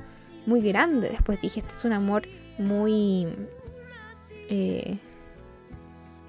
muy 0.48 0.62
grande. 0.62 1.10
Después 1.10 1.40
dije, 1.40 1.60
este 1.60 1.76
es 1.76 1.86
un 1.86 1.94
amor 1.94 2.24
muy... 2.58 3.28
Eh, 4.50 4.98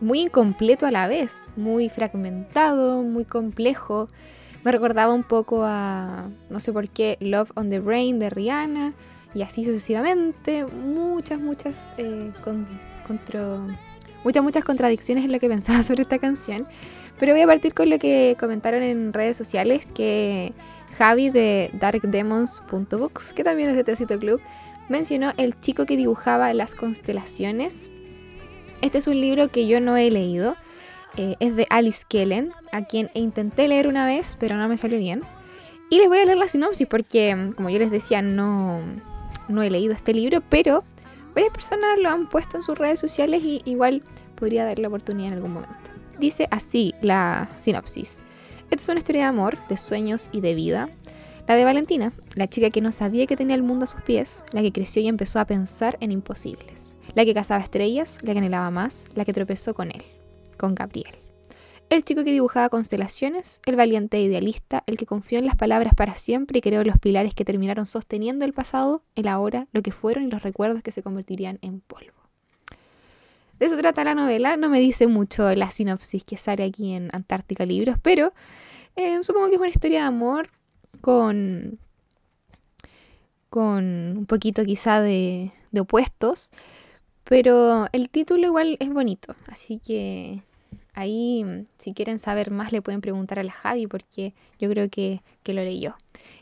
muy 0.00 0.20
incompleto 0.20 0.86
a 0.86 0.90
la 0.90 1.08
vez, 1.08 1.50
muy 1.56 1.88
fragmentado, 1.88 3.02
muy 3.02 3.24
complejo. 3.24 4.08
Me 4.64 4.72
recordaba 4.72 5.12
un 5.12 5.24
poco 5.24 5.64
a, 5.64 6.28
no 6.50 6.60
sé 6.60 6.72
por 6.72 6.88
qué, 6.88 7.16
Love 7.20 7.50
on 7.54 7.70
the 7.70 7.80
Brain 7.80 8.18
de 8.18 8.30
Rihanna 8.30 8.92
y 9.34 9.42
así 9.42 9.64
sucesivamente. 9.64 10.66
Muchas, 10.66 11.40
muchas, 11.40 11.94
eh, 11.98 12.30
muchas, 14.24 14.42
muchas 14.42 14.64
contradicciones 14.64 15.24
en 15.24 15.32
lo 15.32 15.40
que 15.40 15.48
pensaba 15.48 15.82
sobre 15.82 16.02
esta 16.02 16.18
canción. 16.18 16.66
Pero 17.18 17.32
voy 17.32 17.42
a 17.42 17.46
partir 17.46 17.74
con 17.74 17.90
lo 17.90 17.98
que 17.98 18.36
comentaron 18.38 18.82
en 18.82 19.12
redes 19.12 19.36
sociales 19.36 19.84
que 19.94 20.52
Javi 20.96 21.30
de 21.30 21.70
darkdemons.books, 21.74 23.32
que 23.32 23.42
también 23.42 23.70
es 23.70 23.76
de 23.76 23.84
Tecito 23.84 24.18
Club, 24.18 24.40
mencionó 24.88 25.32
El 25.36 25.60
chico 25.60 25.86
que 25.86 25.96
dibujaba 25.96 26.52
las 26.54 26.74
constelaciones. 26.74 27.90
Este 28.82 28.98
es 28.98 29.06
un 29.06 29.20
libro 29.20 29.48
que 29.48 29.66
yo 29.66 29.80
no 29.80 29.96
he 29.96 30.10
leído. 30.10 30.56
Eh, 31.16 31.36
es 31.40 31.56
de 31.56 31.66
Alice 31.70 32.04
Kellen, 32.08 32.52
a 32.70 32.82
quien 32.82 33.10
intenté 33.14 33.66
leer 33.66 33.88
una 33.88 34.06
vez, 34.06 34.36
pero 34.38 34.56
no 34.56 34.68
me 34.68 34.76
salió 34.76 34.98
bien. 34.98 35.22
Y 35.90 35.98
les 35.98 36.08
voy 36.08 36.18
a 36.18 36.24
leer 36.24 36.36
la 36.36 36.48
sinopsis 36.48 36.86
porque, 36.86 37.52
como 37.56 37.70
yo 37.70 37.78
les 37.78 37.90
decía, 37.90 38.22
no, 38.22 38.80
no 39.48 39.62
he 39.62 39.70
leído 39.70 39.94
este 39.94 40.12
libro, 40.12 40.42
pero 40.48 40.84
varias 41.34 41.52
personas 41.52 41.98
lo 41.98 42.10
han 42.10 42.28
puesto 42.28 42.56
en 42.56 42.62
sus 42.62 42.76
redes 42.76 43.00
sociales 43.00 43.42
y 43.42 43.62
igual 43.64 44.02
podría 44.34 44.64
darle 44.64 44.82
la 44.82 44.88
oportunidad 44.88 45.28
en 45.28 45.34
algún 45.34 45.54
momento. 45.54 45.76
Dice 46.18 46.46
así 46.50 46.94
la 47.00 47.48
sinopsis. 47.60 48.22
Esta 48.70 48.82
es 48.82 48.88
una 48.88 48.98
historia 48.98 49.22
de 49.22 49.28
amor, 49.28 49.56
de 49.68 49.76
sueños 49.78 50.28
y 50.30 50.42
de 50.42 50.54
vida. 50.54 50.90
La 51.48 51.56
de 51.56 51.64
Valentina, 51.64 52.12
la 52.34 52.46
chica 52.46 52.68
que 52.68 52.82
no 52.82 52.92
sabía 52.92 53.26
que 53.26 53.34
tenía 53.34 53.56
el 53.56 53.62
mundo 53.62 53.84
a 53.84 53.86
sus 53.86 54.02
pies, 54.02 54.44
la 54.52 54.60
que 54.60 54.70
creció 54.70 55.00
y 55.00 55.08
empezó 55.08 55.40
a 55.40 55.46
pensar 55.46 55.96
en 56.00 56.12
imposibles, 56.12 56.94
la 57.14 57.24
que 57.24 57.32
cazaba 57.32 57.62
estrellas, 57.62 58.18
la 58.20 58.34
que 58.34 58.40
anhelaba 58.40 58.70
más, 58.70 59.06
la 59.14 59.24
que 59.24 59.32
tropezó 59.32 59.72
con 59.72 59.90
él, 59.90 60.02
con 60.58 60.74
Gabriel. 60.74 61.14
El 61.88 62.04
chico 62.04 62.22
que 62.22 62.32
dibujaba 62.32 62.68
constelaciones, 62.68 63.62
el 63.64 63.76
valiente 63.76 64.20
idealista, 64.20 64.84
el 64.86 64.98
que 64.98 65.06
confió 65.06 65.38
en 65.38 65.46
las 65.46 65.56
palabras 65.56 65.94
para 65.94 66.16
siempre 66.16 66.58
y 66.58 66.60
creó 66.60 66.84
los 66.84 66.98
pilares 66.98 67.34
que 67.34 67.46
terminaron 67.46 67.86
sosteniendo 67.86 68.44
el 68.44 68.52
pasado, 68.52 69.00
el 69.14 69.26
ahora, 69.26 69.68
lo 69.72 69.80
que 69.80 69.90
fueron 69.90 70.24
y 70.24 70.30
los 70.30 70.42
recuerdos 70.42 70.82
que 70.82 70.92
se 70.92 71.02
convertirían 71.02 71.58
en 71.62 71.80
polvo. 71.80 72.12
De 73.58 73.64
eso 73.64 73.78
trata 73.78 74.04
la 74.04 74.14
novela, 74.14 74.58
no 74.58 74.68
me 74.68 74.80
dice 74.80 75.06
mucho 75.06 75.54
la 75.54 75.70
sinopsis 75.70 76.24
que 76.24 76.36
sale 76.36 76.62
aquí 76.62 76.92
en 76.92 77.08
Antártica 77.14 77.64
Libros, 77.64 77.96
pero 78.02 78.34
eh, 78.96 79.18
supongo 79.22 79.48
que 79.48 79.54
es 79.54 79.60
una 79.60 79.70
historia 79.70 80.00
de 80.00 80.06
amor 80.08 80.50
con, 81.00 81.78
con 83.50 83.84
un 84.18 84.26
poquito 84.26 84.64
quizá 84.64 85.00
de, 85.00 85.52
de 85.70 85.80
opuestos, 85.80 86.50
pero 87.24 87.86
el 87.92 88.10
título 88.10 88.46
igual 88.46 88.76
es 88.80 88.92
bonito, 88.92 89.34
así 89.46 89.78
que 89.78 90.42
Ahí, 90.98 91.44
mm, 91.44 91.66
si 91.78 91.94
quieren 91.94 92.18
saber 92.18 92.50
más, 92.50 92.72
le 92.72 92.82
pueden 92.82 93.00
preguntar 93.00 93.38
a 93.38 93.44
la 93.44 93.52
Javi 93.52 93.86
porque 93.86 94.34
yo 94.58 94.68
creo 94.68 94.90
que, 94.90 95.22
que 95.44 95.54
lo 95.54 95.62
leyó. 95.62 95.94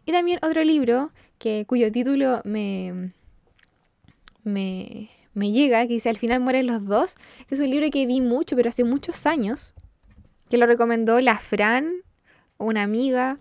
Y 0.06 0.12
también 0.12 0.38
otro 0.40 0.64
libro 0.64 1.10
que, 1.38 1.66
cuyo 1.66 1.92
título 1.92 2.40
me, 2.44 3.12
me, 4.44 5.10
me 5.34 5.52
llega, 5.52 5.86
que 5.86 5.92
dice 5.92 6.08
Al 6.08 6.16
final 6.16 6.40
mueren 6.40 6.66
los 6.66 6.86
dos. 6.86 7.16
Es 7.50 7.60
un 7.60 7.68
libro 7.68 7.90
que 7.90 8.06
vi 8.06 8.22
mucho, 8.22 8.56
pero 8.56 8.70
hace 8.70 8.82
muchos 8.82 9.26
años, 9.26 9.75
que 10.48 10.56
lo 10.56 10.64
recomendó 10.64 11.20
la 11.20 11.38
Fran, 11.38 11.92
una 12.56 12.82
amiga, 12.82 13.38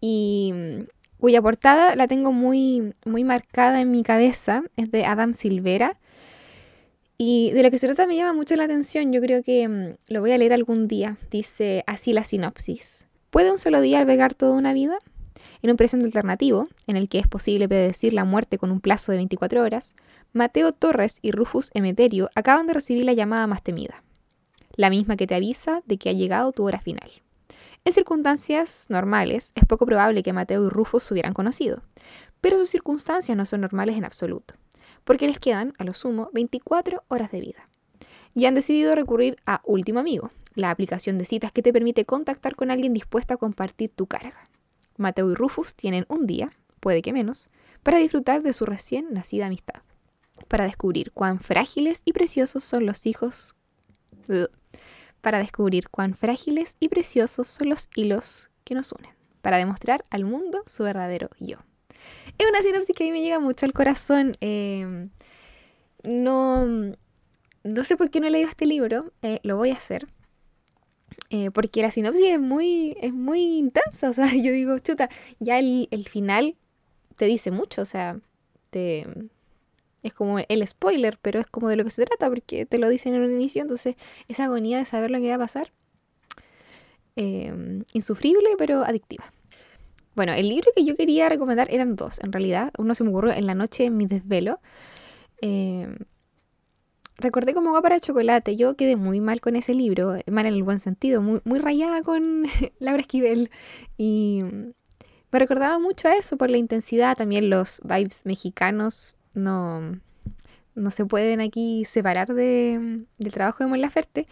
y 0.00 0.52
mm, 0.54 0.80
cuya 1.18 1.42
portada 1.42 1.96
la 1.96 2.08
tengo 2.08 2.32
muy, 2.32 2.92
muy 3.04 3.24
marcada 3.24 3.80
en 3.80 3.90
mi 3.90 4.02
cabeza. 4.02 4.62
Es 4.76 4.90
de 4.90 5.04
Adam 5.04 5.34
Silvera. 5.34 5.98
Y 7.18 7.50
de 7.52 7.62
lo 7.62 7.70
que 7.70 7.78
se 7.78 7.86
trata 7.86 8.06
me 8.06 8.16
llama 8.16 8.34
mucho 8.34 8.56
la 8.56 8.64
atención, 8.64 9.12
yo 9.12 9.20
creo 9.20 9.42
que 9.42 9.66
mm, 9.66 9.96
lo 10.08 10.20
voy 10.20 10.32
a 10.32 10.38
leer 10.38 10.52
algún 10.52 10.86
día. 10.86 11.16
Dice 11.30 11.82
así 11.86 12.12
la 12.12 12.24
sinopsis. 12.24 13.06
¿Puede 13.30 13.50
un 13.50 13.58
solo 13.58 13.80
día 13.80 13.98
albergar 13.98 14.34
toda 14.34 14.52
una 14.52 14.72
vida? 14.72 14.98
En 15.62 15.70
un 15.70 15.76
presente 15.76 16.06
alternativo, 16.06 16.68
en 16.86 16.96
el 16.96 17.08
que 17.08 17.18
es 17.18 17.26
posible 17.26 17.68
predecir 17.68 18.12
la 18.12 18.24
muerte 18.24 18.58
con 18.58 18.70
un 18.70 18.80
plazo 18.80 19.12
de 19.12 19.18
24 19.18 19.62
horas, 19.62 19.94
Mateo 20.32 20.72
Torres 20.72 21.18
y 21.22 21.30
Rufus 21.32 21.70
Emeterio 21.74 22.30
acaban 22.34 22.66
de 22.66 22.74
recibir 22.74 23.04
la 23.04 23.14
llamada 23.14 23.46
más 23.46 23.62
temida, 23.62 24.02
la 24.74 24.90
misma 24.90 25.16
que 25.16 25.26
te 25.26 25.34
avisa 25.34 25.82
de 25.86 25.96
que 25.96 26.10
ha 26.10 26.12
llegado 26.12 26.52
tu 26.52 26.64
hora 26.64 26.78
final. 26.78 27.10
En 27.86 27.92
circunstancias 27.94 28.86
normales, 28.90 29.52
es 29.54 29.64
poco 29.64 29.86
probable 29.86 30.22
que 30.22 30.34
Mateo 30.34 30.66
y 30.66 30.68
Rufus 30.68 31.04
se 31.04 31.14
hubieran 31.14 31.32
conocido, 31.32 31.82
pero 32.42 32.58
sus 32.58 32.68
circunstancias 32.68 33.34
no 33.38 33.46
son 33.46 33.62
normales 33.62 33.96
en 33.96 34.04
absoluto 34.04 34.54
porque 35.06 35.28
les 35.28 35.38
quedan, 35.38 35.72
a 35.78 35.84
lo 35.84 35.94
sumo, 35.94 36.30
24 36.34 37.04
horas 37.08 37.30
de 37.30 37.40
vida. 37.40 37.68
Y 38.34 38.44
han 38.44 38.56
decidido 38.56 38.94
recurrir 38.94 39.36
a 39.46 39.62
Último 39.64 40.00
Amigo, 40.00 40.30
la 40.54 40.70
aplicación 40.70 41.16
de 41.16 41.24
citas 41.24 41.52
que 41.52 41.62
te 41.62 41.72
permite 41.72 42.04
contactar 42.04 42.56
con 42.56 42.70
alguien 42.72 42.92
dispuesto 42.92 43.32
a 43.32 43.36
compartir 43.36 43.90
tu 43.94 44.06
carga. 44.06 44.50
Mateo 44.96 45.30
y 45.30 45.34
Rufus 45.34 45.76
tienen 45.76 46.06
un 46.08 46.26
día, 46.26 46.50
puede 46.80 47.02
que 47.02 47.12
menos, 47.12 47.48
para 47.84 47.98
disfrutar 47.98 48.42
de 48.42 48.52
su 48.52 48.66
recién 48.66 49.12
nacida 49.12 49.46
amistad, 49.46 49.82
para 50.48 50.64
descubrir 50.64 51.12
cuán 51.12 51.38
frágiles 51.38 52.02
y 52.04 52.12
preciosos 52.12 52.64
son 52.64 52.84
los 52.84 53.06
hijos... 53.06 53.54
para 55.26 55.40
descubrir 55.40 55.88
cuán 55.88 56.14
frágiles 56.14 56.76
y 56.78 56.88
preciosos 56.88 57.48
son 57.48 57.70
los 57.70 57.88
hilos 57.96 58.48
que 58.62 58.76
nos 58.76 58.92
unen, 58.92 59.10
para 59.42 59.56
demostrar 59.56 60.04
al 60.08 60.24
mundo 60.24 60.62
su 60.68 60.84
verdadero 60.84 61.30
yo. 61.40 61.56
Es 62.38 62.46
una 62.48 62.62
sinopsis 62.62 62.94
que 62.94 63.02
a 63.02 63.06
mí 63.06 63.10
me 63.10 63.22
llega 63.22 63.40
mucho 63.40 63.66
al 63.66 63.72
corazón. 63.72 64.36
Em, 64.40 65.10
no, 66.04 66.64
no 67.64 67.84
sé 67.84 67.96
por 67.96 68.08
qué 68.08 68.20
no 68.20 68.28
he 68.28 68.30
leído 68.30 68.48
este 68.48 68.66
libro, 68.66 69.12
eh, 69.22 69.40
lo 69.42 69.56
voy 69.56 69.70
a 69.70 69.74
hacer. 69.74 70.06
Eh, 71.30 71.50
porque 71.50 71.82
la 71.82 71.90
sinopsis 71.90 72.24
es 72.24 72.38
muy, 72.38 72.96
es 73.00 73.12
muy 73.12 73.58
intensa, 73.58 74.10
o 74.10 74.12
sea, 74.12 74.26
yo 74.32 74.52
digo, 74.52 74.78
chuta, 74.78 75.10
ya 75.40 75.58
el, 75.58 76.06
final 76.08 76.54
te 77.16 77.24
dice 77.24 77.50
mucho, 77.50 77.82
o 77.82 77.84
sea, 77.84 78.20
te, 78.70 79.08
es 80.06 80.14
como 80.14 80.38
el 80.38 80.66
spoiler, 80.66 81.18
pero 81.20 81.40
es 81.40 81.46
como 81.46 81.68
de 81.68 81.76
lo 81.76 81.84
que 81.84 81.90
se 81.90 82.04
trata, 82.04 82.28
porque 82.28 82.66
te 82.66 82.78
lo 82.78 82.88
dicen 82.88 83.14
en 83.14 83.22
un 83.22 83.32
inicio, 83.32 83.62
entonces 83.62 83.96
esa 84.28 84.44
agonía 84.44 84.78
de 84.78 84.84
saber 84.84 85.10
lo 85.10 85.18
que 85.18 85.28
va 85.28 85.34
a 85.34 85.38
pasar, 85.38 85.72
em, 87.16 87.84
insufrible, 87.92 88.50
pero 88.58 88.84
adictiva. 88.84 89.32
Bueno, 90.14 90.32
el 90.32 90.48
libro 90.48 90.70
que 90.74 90.84
yo 90.84 90.96
quería 90.96 91.28
recomendar 91.28 91.68
eran 91.70 91.96
dos, 91.96 92.20
en 92.22 92.32
realidad. 92.32 92.72
Uno 92.78 92.94
se 92.94 93.04
me 93.04 93.10
ocurrió 93.10 93.32
en 93.34 93.46
la 93.46 93.54
noche 93.54 93.84
en 93.84 93.96
mi 93.96 94.06
desvelo. 94.06 94.60
Eh, 95.42 95.88
recordé 97.18 97.52
como 97.54 97.68
agua 97.70 97.82
para 97.82 98.00
chocolate. 98.00 98.56
Yo 98.56 98.76
quedé 98.76 98.96
muy 98.96 99.20
mal 99.20 99.40
con 99.40 99.56
ese 99.56 99.74
libro, 99.74 100.16
mal 100.26 100.46
en 100.46 100.54
el 100.54 100.62
buen 100.62 100.78
sentido, 100.80 101.20
muy, 101.20 101.40
muy 101.44 101.58
rayada 101.58 102.02
con 102.02 102.44
Laura 102.78 103.02
Esquivel. 103.02 103.50
Y 103.98 104.42
me 105.32 105.38
recordaba 105.38 105.78
mucho 105.78 106.08
a 106.08 106.14
eso 106.16 106.36
por 106.36 106.48
la 106.50 106.56
intensidad, 106.58 107.16
también 107.16 107.50
los 107.50 107.80
vibes 107.84 108.22
mexicanos 108.24 109.15
no, 109.36 110.00
no 110.74 110.90
se 110.90 111.06
pueden 111.06 111.40
aquí 111.40 111.84
separar 111.84 112.34
de, 112.34 113.04
del 113.18 113.32
trabajo 113.32 113.64
de 113.64 113.70
Mon 113.70 113.80
Laferte. 113.80 114.26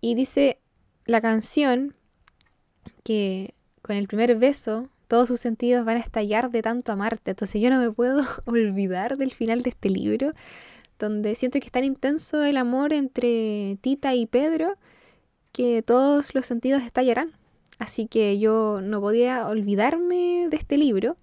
Y 0.00 0.14
dice 0.14 0.58
la 1.06 1.20
canción 1.20 1.94
que 3.02 3.54
con 3.82 3.96
el 3.96 4.06
primer 4.06 4.36
beso 4.36 4.88
todos 5.08 5.28
sus 5.28 5.40
sentidos 5.40 5.84
van 5.84 5.98
a 5.98 6.00
estallar 6.00 6.50
de 6.50 6.62
tanto 6.62 6.92
amarte. 6.92 7.32
Entonces 7.32 7.60
yo 7.60 7.70
no 7.70 7.78
me 7.78 7.90
puedo 7.90 8.22
olvidar 8.46 9.16
del 9.16 9.32
final 9.32 9.62
de 9.62 9.70
este 9.70 9.90
libro, 9.90 10.32
donde 10.98 11.34
siento 11.34 11.60
que 11.60 11.66
es 11.66 11.72
tan 11.72 11.84
intenso 11.84 12.42
el 12.44 12.56
amor 12.56 12.92
entre 12.92 13.78
Tita 13.80 14.14
y 14.14 14.26
Pedro 14.26 14.76
que 15.52 15.82
todos 15.82 16.34
los 16.34 16.46
sentidos 16.46 16.82
estallarán. 16.82 17.32
Así 17.78 18.06
que 18.06 18.38
yo 18.38 18.80
no 18.82 19.00
podía 19.00 19.46
olvidarme 19.46 20.48
de 20.48 20.56
este 20.56 20.78
libro. 20.78 21.16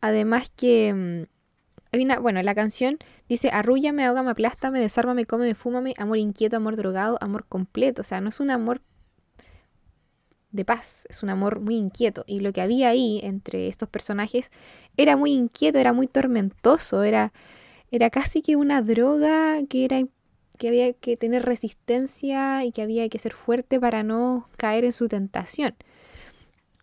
Además 0.00 0.50
que 0.54 0.92
mm, 0.94 1.35
bueno, 2.20 2.42
la 2.42 2.54
canción 2.54 2.98
dice 3.28 3.50
arrúllame, 3.50 4.04
ahógame, 4.04 4.30
aplástame, 4.30 4.80
desármame, 4.80 5.26
cómeme, 5.26 5.54
fúmame, 5.54 5.94
amor 5.98 6.18
inquieto, 6.18 6.56
amor 6.56 6.76
drogado, 6.76 7.18
amor 7.20 7.46
completo. 7.48 8.02
O 8.02 8.04
sea, 8.04 8.20
no 8.20 8.28
es 8.28 8.40
un 8.40 8.50
amor 8.50 8.82
de 10.50 10.64
paz, 10.64 11.06
es 11.08 11.22
un 11.22 11.30
amor 11.30 11.60
muy 11.60 11.76
inquieto. 11.76 12.24
Y 12.26 12.40
lo 12.40 12.52
que 12.52 12.62
había 12.62 12.88
ahí 12.88 13.20
entre 13.22 13.68
estos 13.68 13.88
personajes 13.88 14.50
era 14.96 15.16
muy 15.16 15.32
inquieto, 15.32 15.78
era 15.78 15.92
muy 15.92 16.06
tormentoso, 16.08 17.02
era, 17.02 17.32
era 17.90 18.10
casi 18.10 18.42
que 18.42 18.56
una 18.56 18.82
droga 18.82 19.58
que 19.68 19.84
era 19.84 20.02
que 20.58 20.68
había 20.68 20.92
que 20.94 21.16
tener 21.16 21.44
resistencia 21.44 22.64
y 22.64 22.72
que 22.72 22.82
había 22.82 23.08
que 23.08 23.18
ser 23.18 23.34
fuerte 23.34 23.78
para 23.78 24.02
no 24.02 24.48
caer 24.56 24.84
en 24.84 24.92
su 24.92 25.08
tentación. 25.08 25.74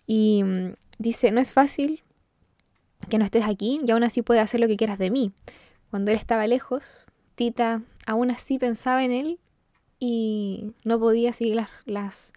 Y 0.06 0.43
mm, 0.43 0.73
dice, 0.99 1.32
no 1.32 1.41
es 1.41 1.54
fácil 1.54 2.04
que 3.08 3.18
no 3.18 3.26
estés 3.26 3.44
aquí 3.46 3.82
y 3.86 3.92
aún 3.92 4.04
así 4.04 4.22
puedes 4.22 4.44
hacer 4.44 4.60
lo 4.60 4.68
que 4.68 4.78
quieras 4.78 4.98
de 4.98 5.12
mí. 5.12 5.32
Cuando 5.89 6.12
él 6.12 6.18
estaba 6.18 6.48
lejos, 6.48 7.06
Tita 7.36 7.82
aún 8.06 8.32
así 8.32 8.60
pensaba 8.60 9.04
en 9.04 9.12
él 9.12 9.39
y 10.00 10.74
no 10.84 11.00
podía 11.00 11.34
seguir 11.34 11.66
las, 11.86 12.34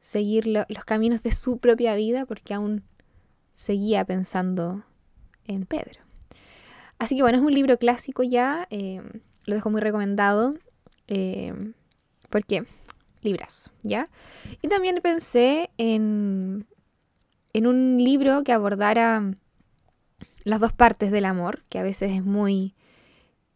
seguir 0.00 0.46
los 0.46 0.84
caminos 0.84 1.22
de 1.22 1.32
su 1.32 1.58
propia 1.58 1.94
vida 1.94 2.24
porque 2.26 2.54
aún 2.54 2.82
seguía 3.52 4.04
pensando 4.04 4.84
en 5.44 5.66
Pedro. 5.66 6.00
Así 6.98 7.16
que 7.16 7.22
bueno, 7.22 7.38
es 7.38 7.44
un 7.44 7.54
libro 7.54 7.78
clásico 7.78 8.22
ya, 8.22 8.66
eh, 8.70 9.02
lo 9.44 9.54
dejo 9.54 9.70
muy 9.70 9.80
recomendado, 9.80 10.54
eh, 11.06 11.52
porque 12.30 12.64
libras, 13.22 13.70
¿ya? 13.82 14.08
Y 14.62 14.68
también 14.68 15.00
pensé 15.02 15.70
en, 15.78 16.66
en 17.52 17.66
un 17.66 17.98
libro 17.98 18.42
que 18.44 18.52
abordara 18.52 19.34
las 20.48 20.60
dos 20.60 20.72
partes 20.72 21.12
del 21.12 21.26
amor, 21.26 21.62
que 21.68 21.78
a 21.78 21.82
veces 21.82 22.10
es 22.12 22.24
muy 22.24 22.74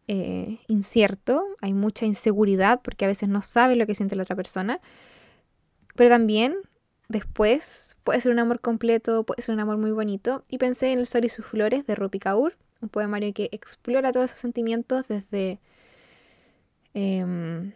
eh, 0.09 0.59
incierto, 0.69 1.45
hay 1.63 1.73
mucha 1.73 2.05
inseguridad 2.05 2.81
porque 2.83 3.07
a 3.07 3.09
veces 3.09 3.29
no 3.29 3.41
sabe 3.41 3.77
lo 3.77 3.87
que 3.87 3.95
siente 3.95 4.15
la 4.15 4.25
otra 4.25 4.37
persona, 4.37 4.81
pero 5.95 6.11
también 6.11 6.55
después 7.09 7.97
puede 8.05 8.21
ser 8.21 8.33
un 8.33 8.39
amor 8.39 8.61
completo, 8.61 9.25
puede 9.25 9.41
ser 9.43 9.55
un 9.55 9.61
amor 9.61 9.79
muy 9.79 9.91
bonito. 9.91 10.43
Y 10.51 10.59
pensé 10.59 10.93
en 10.93 10.99
El 10.99 11.07
Sol 11.07 11.25
y 11.25 11.29
sus 11.31 11.47
flores 11.47 11.87
de 11.87 11.95
Rupi 11.95 12.19
Kaur, 12.19 12.57
un 12.83 12.91
poemario 12.91 13.33
que 13.33 13.49
explora 13.53 14.13
todos 14.13 14.27
esos 14.27 14.41
sentimientos 14.41 15.05
desde, 15.09 15.61
em, 16.95 17.73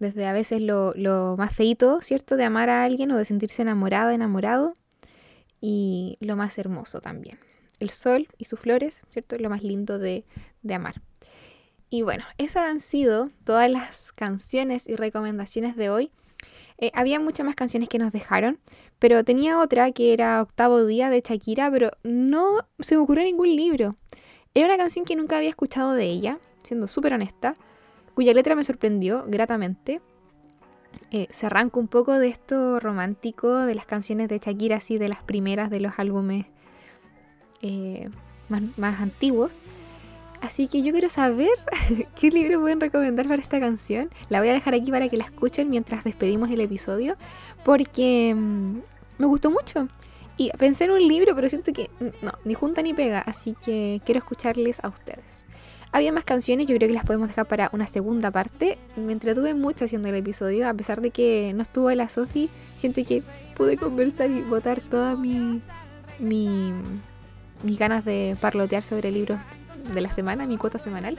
desde 0.00 0.26
a 0.26 0.32
veces 0.32 0.60
lo, 0.60 0.92
lo, 0.94 1.36
más 1.36 1.54
feito, 1.54 2.00
¿cierto? 2.00 2.36
De 2.36 2.44
amar 2.44 2.68
a 2.68 2.84
alguien 2.84 3.12
o 3.12 3.18
de 3.18 3.24
sentirse 3.24 3.62
enamorada, 3.62 4.14
enamorado. 4.14 4.74
Y 5.60 6.16
lo 6.20 6.36
más 6.36 6.56
hermoso 6.58 7.00
también. 7.00 7.38
El 7.80 7.90
sol 7.90 8.28
y 8.38 8.44
sus 8.46 8.58
flores, 8.60 9.02
¿cierto? 9.08 9.36
Lo 9.38 9.50
más 9.50 9.62
lindo 9.62 9.98
de, 9.98 10.24
de 10.62 10.74
amar. 10.74 11.00
Y 11.90 12.02
bueno, 12.02 12.24
esas 12.36 12.68
han 12.68 12.80
sido 12.80 13.30
todas 13.44 13.70
las 13.70 14.12
canciones 14.12 14.86
y 14.88 14.96
recomendaciones 14.96 15.74
de 15.76 15.88
hoy. 15.88 16.10
Eh, 16.76 16.90
había 16.94 17.18
muchas 17.18 17.46
más 17.46 17.54
canciones 17.54 17.88
que 17.88 17.98
nos 17.98 18.12
dejaron, 18.12 18.58
pero 18.98 19.24
tenía 19.24 19.58
otra 19.58 19.90
que 19.92 20.12
era 20.12 20.42
Octavo 20.42 20.84
Día 20.84 21.10
de 21.10 21.22
Shakira, 21.26 21.70
pero 21.70 21.90
no 22.02 22.58
se 22.78 22.96
me 22.96 23.02
ocurrió 23.02 23.24
ningún 23.24 23.56
libro. 23.56 23.96
Era 24.54 24.66
una 24.66 24.76
canción 24.76 25.04
que 25.04 25.16
nunca 25.16 25.38
había 25.38 25.48
escuchado 25.48 25.92
de 25.92 26.04
ella, 26.04 26.38
siendo 26.62 26.86
súper 26.86 27.14
honesta, 27.14 27.54
cuya 28.14 28.34
letra 28.34 28.54
me 28.54 28.64
sorprendió 28.64 29.24
gratamente. 29.26 30.00
Eh, 31.10 31.26
se 31.30 31.46
arranca 31.46 31.80
un 31.80 31.88
poco 31.88 32.18
de 32.18 32.28
esto 32.28 32.80
romántico 32.80 33.56
de 33.56 33.74
las 33.74 33.86
canciones 33.86 34.28
de 34.28 34.38
Shakira, 34.38 34.76
así 34.76 34.98
de 34.98 35.08
las 35.08 35.22
primeras 35.22 35.70
de 35.70 35.80
los 35.80 35.98
álbumes 35.98 36.46
eh, 37.62 38.08
más, 38.48 39.00
antiguos. 39.00 39.58
Así 40.40 40.68
que 40.68 40.82
yo 40.82 40.92
quiero 40.92 41.08
saber 41.08 41.50
qué 42.14 42.30
libro 42.30 42.60
pueden 42.60 42.80
recomendar 42.80 43.26
para 43.26 43.42
esta 43.42 43.58
canción. 43.58 44.10
La 44.28 44.40
voy 44.40 44.48
a 44.48 44.52
dejar 44.52 44.74
aquí 44.74 44.90
para 44.90 45.08
que 45.08 45.16
la 45.16 45.24
escuchen 45.24 45.68
mientras 45.68 46.04
despedimos 46.04 46.50
el 46.50 46.60
episodio, 46.60 47.16
porque 47.64 48.34
mm, 48.36 48.78
me 49.18 49.26
gustó 49.26 49.50
mucho. 49.50 49.88
Y 50.36 50.50
pensé 50.50 50.84
en 50.84 50.92
un 50.92 51.06
libro, 51.06 51.34
pero 51.34 51.48
siento 51.48 51.72
que 51.72 51.90
mm, 51.98 52.24
no, 52.24 52.32
ni 52.44 52.54
junta 52.54 52.82
ni 52.82 52.94
pega, 52.94 53.20
así 53.20 53.56
que 53.64 54.00
quiero 54.04 54.18
escucharles 54.18 54.78
a 54.84 54.88
ustedes. 54.88 55.48
Había 55.90 56.12
más 56.12 56.24
canciones, 56.24 56.66
yo 56.66 56.76
creo 56.76 56.88
que 56.88 56.94
las 56.94 57.04
podemos 57.04 57.28
dejar 57.28 57.46
para 57.46 57.70
una 57.72 57.86
segunda 57.86 58.30
parte. 58.30 58.78
Me 58.96 59.12
entretuve 59.12 59.54
mucho 59.54 59.86
haciendo 59.86 60.08
el 60.08 60.16
episodio, 60.16 60.68
a 60.68 60.74
pesar 60.74 61.00
de 61.00 61.10
que 61.10 61.52
no 61.54 61.62
estuvo 61.62 61.90
la 61.90 62.08
Sofi, 62.08 62.50
siento 62.76 63.02
que 63.04 63.22
pude 63.56 63.78
conversar 63.78 64.30
y 64.30 64.42
botar 64.42 64.80
todas 64.82 65.18
mi, 65.18 65.62
mi, 66.18 66.72
mis 67.62 67.78
ganas 67.78 68.04
de 68.04 68.36
parlotear 68.40 68.82
sobre 68.82 69.10
libros 69.10 69.38
de 69.92 70.00
la 70.00 70.10
semana, 70.10 70.46
mi 70.46 70.56
cuota 70.56 70.78
semanal. 70.78 71.18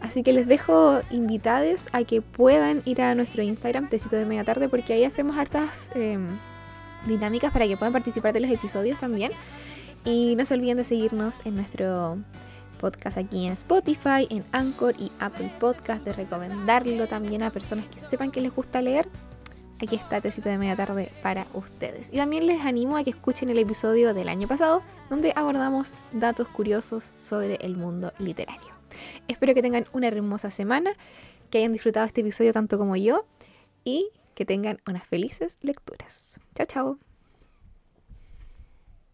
Así 0.00 0.22
que 0.22 0.32
les 0.32 0.46
dejo 0.46 1.00
invitados 1.10 1.88
a 1.92 2.04
que 2.04 2.22
puedan 2.22 2.82
ir 2.86 3.02
a 3.02 3.14
nuestro 3.14 3.42
Instagram, 3.42 3.90
Tecito 3.90 4.16
de 4.16 4.24
Media 4.24 4.44
Tarde, 4.44 4.68
porque 4.68 4.94
ahí 4.94 5.04
hacemos 5.04 5.36
hartas 5.36 5.90
em, 5.94 6.28
dinámicas 7.06 7.52
para 7.52 7.66
que 7.66 7.76
puedan 7.76 7.92
participar 7.92 8.32
de 8.32 8.40
los 8.40 8.50
episodios 8.50 8.98
también. 8.98 9.30
Y 10.04 10.34
no 10.36 10.44
se 10.46 10.54
olviden 10.54 10.78
de 10.78 10.84
seguirnos 10.84 11.40
en 11.44 11.56
nuestro 11.56 12.18
podcast 12.80 13.18
aquí 13.18 13.46
en 13.46 13.52
Spotify, 13.52 14.26
en 14.30 14.44
Anchor 14.52 14.94
y 14.98 15.12
Apple 15.20 15.52
Podcast, 15.60 16.02
de 16.02 16.14
recomendarlo 16.14 17.06
también 17.06 17.42
a 17.42 17.50
personas 17.50 17.86
que 17.86 18.00
sepan 18.00 18.30
que 18.30 18.40
les 18.40 18.54
gusta 18.54 18.80
leer. 18.80 19.06
Aquí 19.82 19.96
está 19.96 20.20
Tecito 20.20 20.50
de 20.50 20.58
Media 20.58 20.76
Tarde 20.76 21.10
para 21.22 21.46
ustedes. 21.54 22.10
Y 22.12 22.18
también 22.18 22.46
les 22.46 22.60
animo 22.60 22.98
a 22.98 23.04
que 23.04 23.10
escuchen 23.10 23.48
el 23.48 23.58
episodio 23.58 24.12
del 24.12 24.28
año 24.28 24.46
pasado, 24.46 24.82
donde 25.08 25.32
abordamos 25.34 25.94
datos 26.12 26.48
curiosos 26.48 27.14
sobre 27.18 27.54
el 27.56 27.78
mundo 27.78 28.12
literario. 28.18 28.68
Espero 29.26 29.54
que 29.54 29.62
tengan 29.62 29.86
una 29.92 30.08
hermosa 30.08 30.50
semana, 30.50 30.92
que 31.48 31.58
hayan 31.58 31.72
disfrutado 31.72 32.04
este 32.04 32.20
episodio 32.20 32.52
tanto 32.52 32.76
como 32.76 32.94
yo 32.96 33.24
y 33.82 34.10
que 34.34 34.44
tengan 34.44 34.80
unas 34.86 35.06
felices 35.06 35.56
lecturas. 35.62 36.38
Chao, 36.54 36.66
chao. 36.66 37.09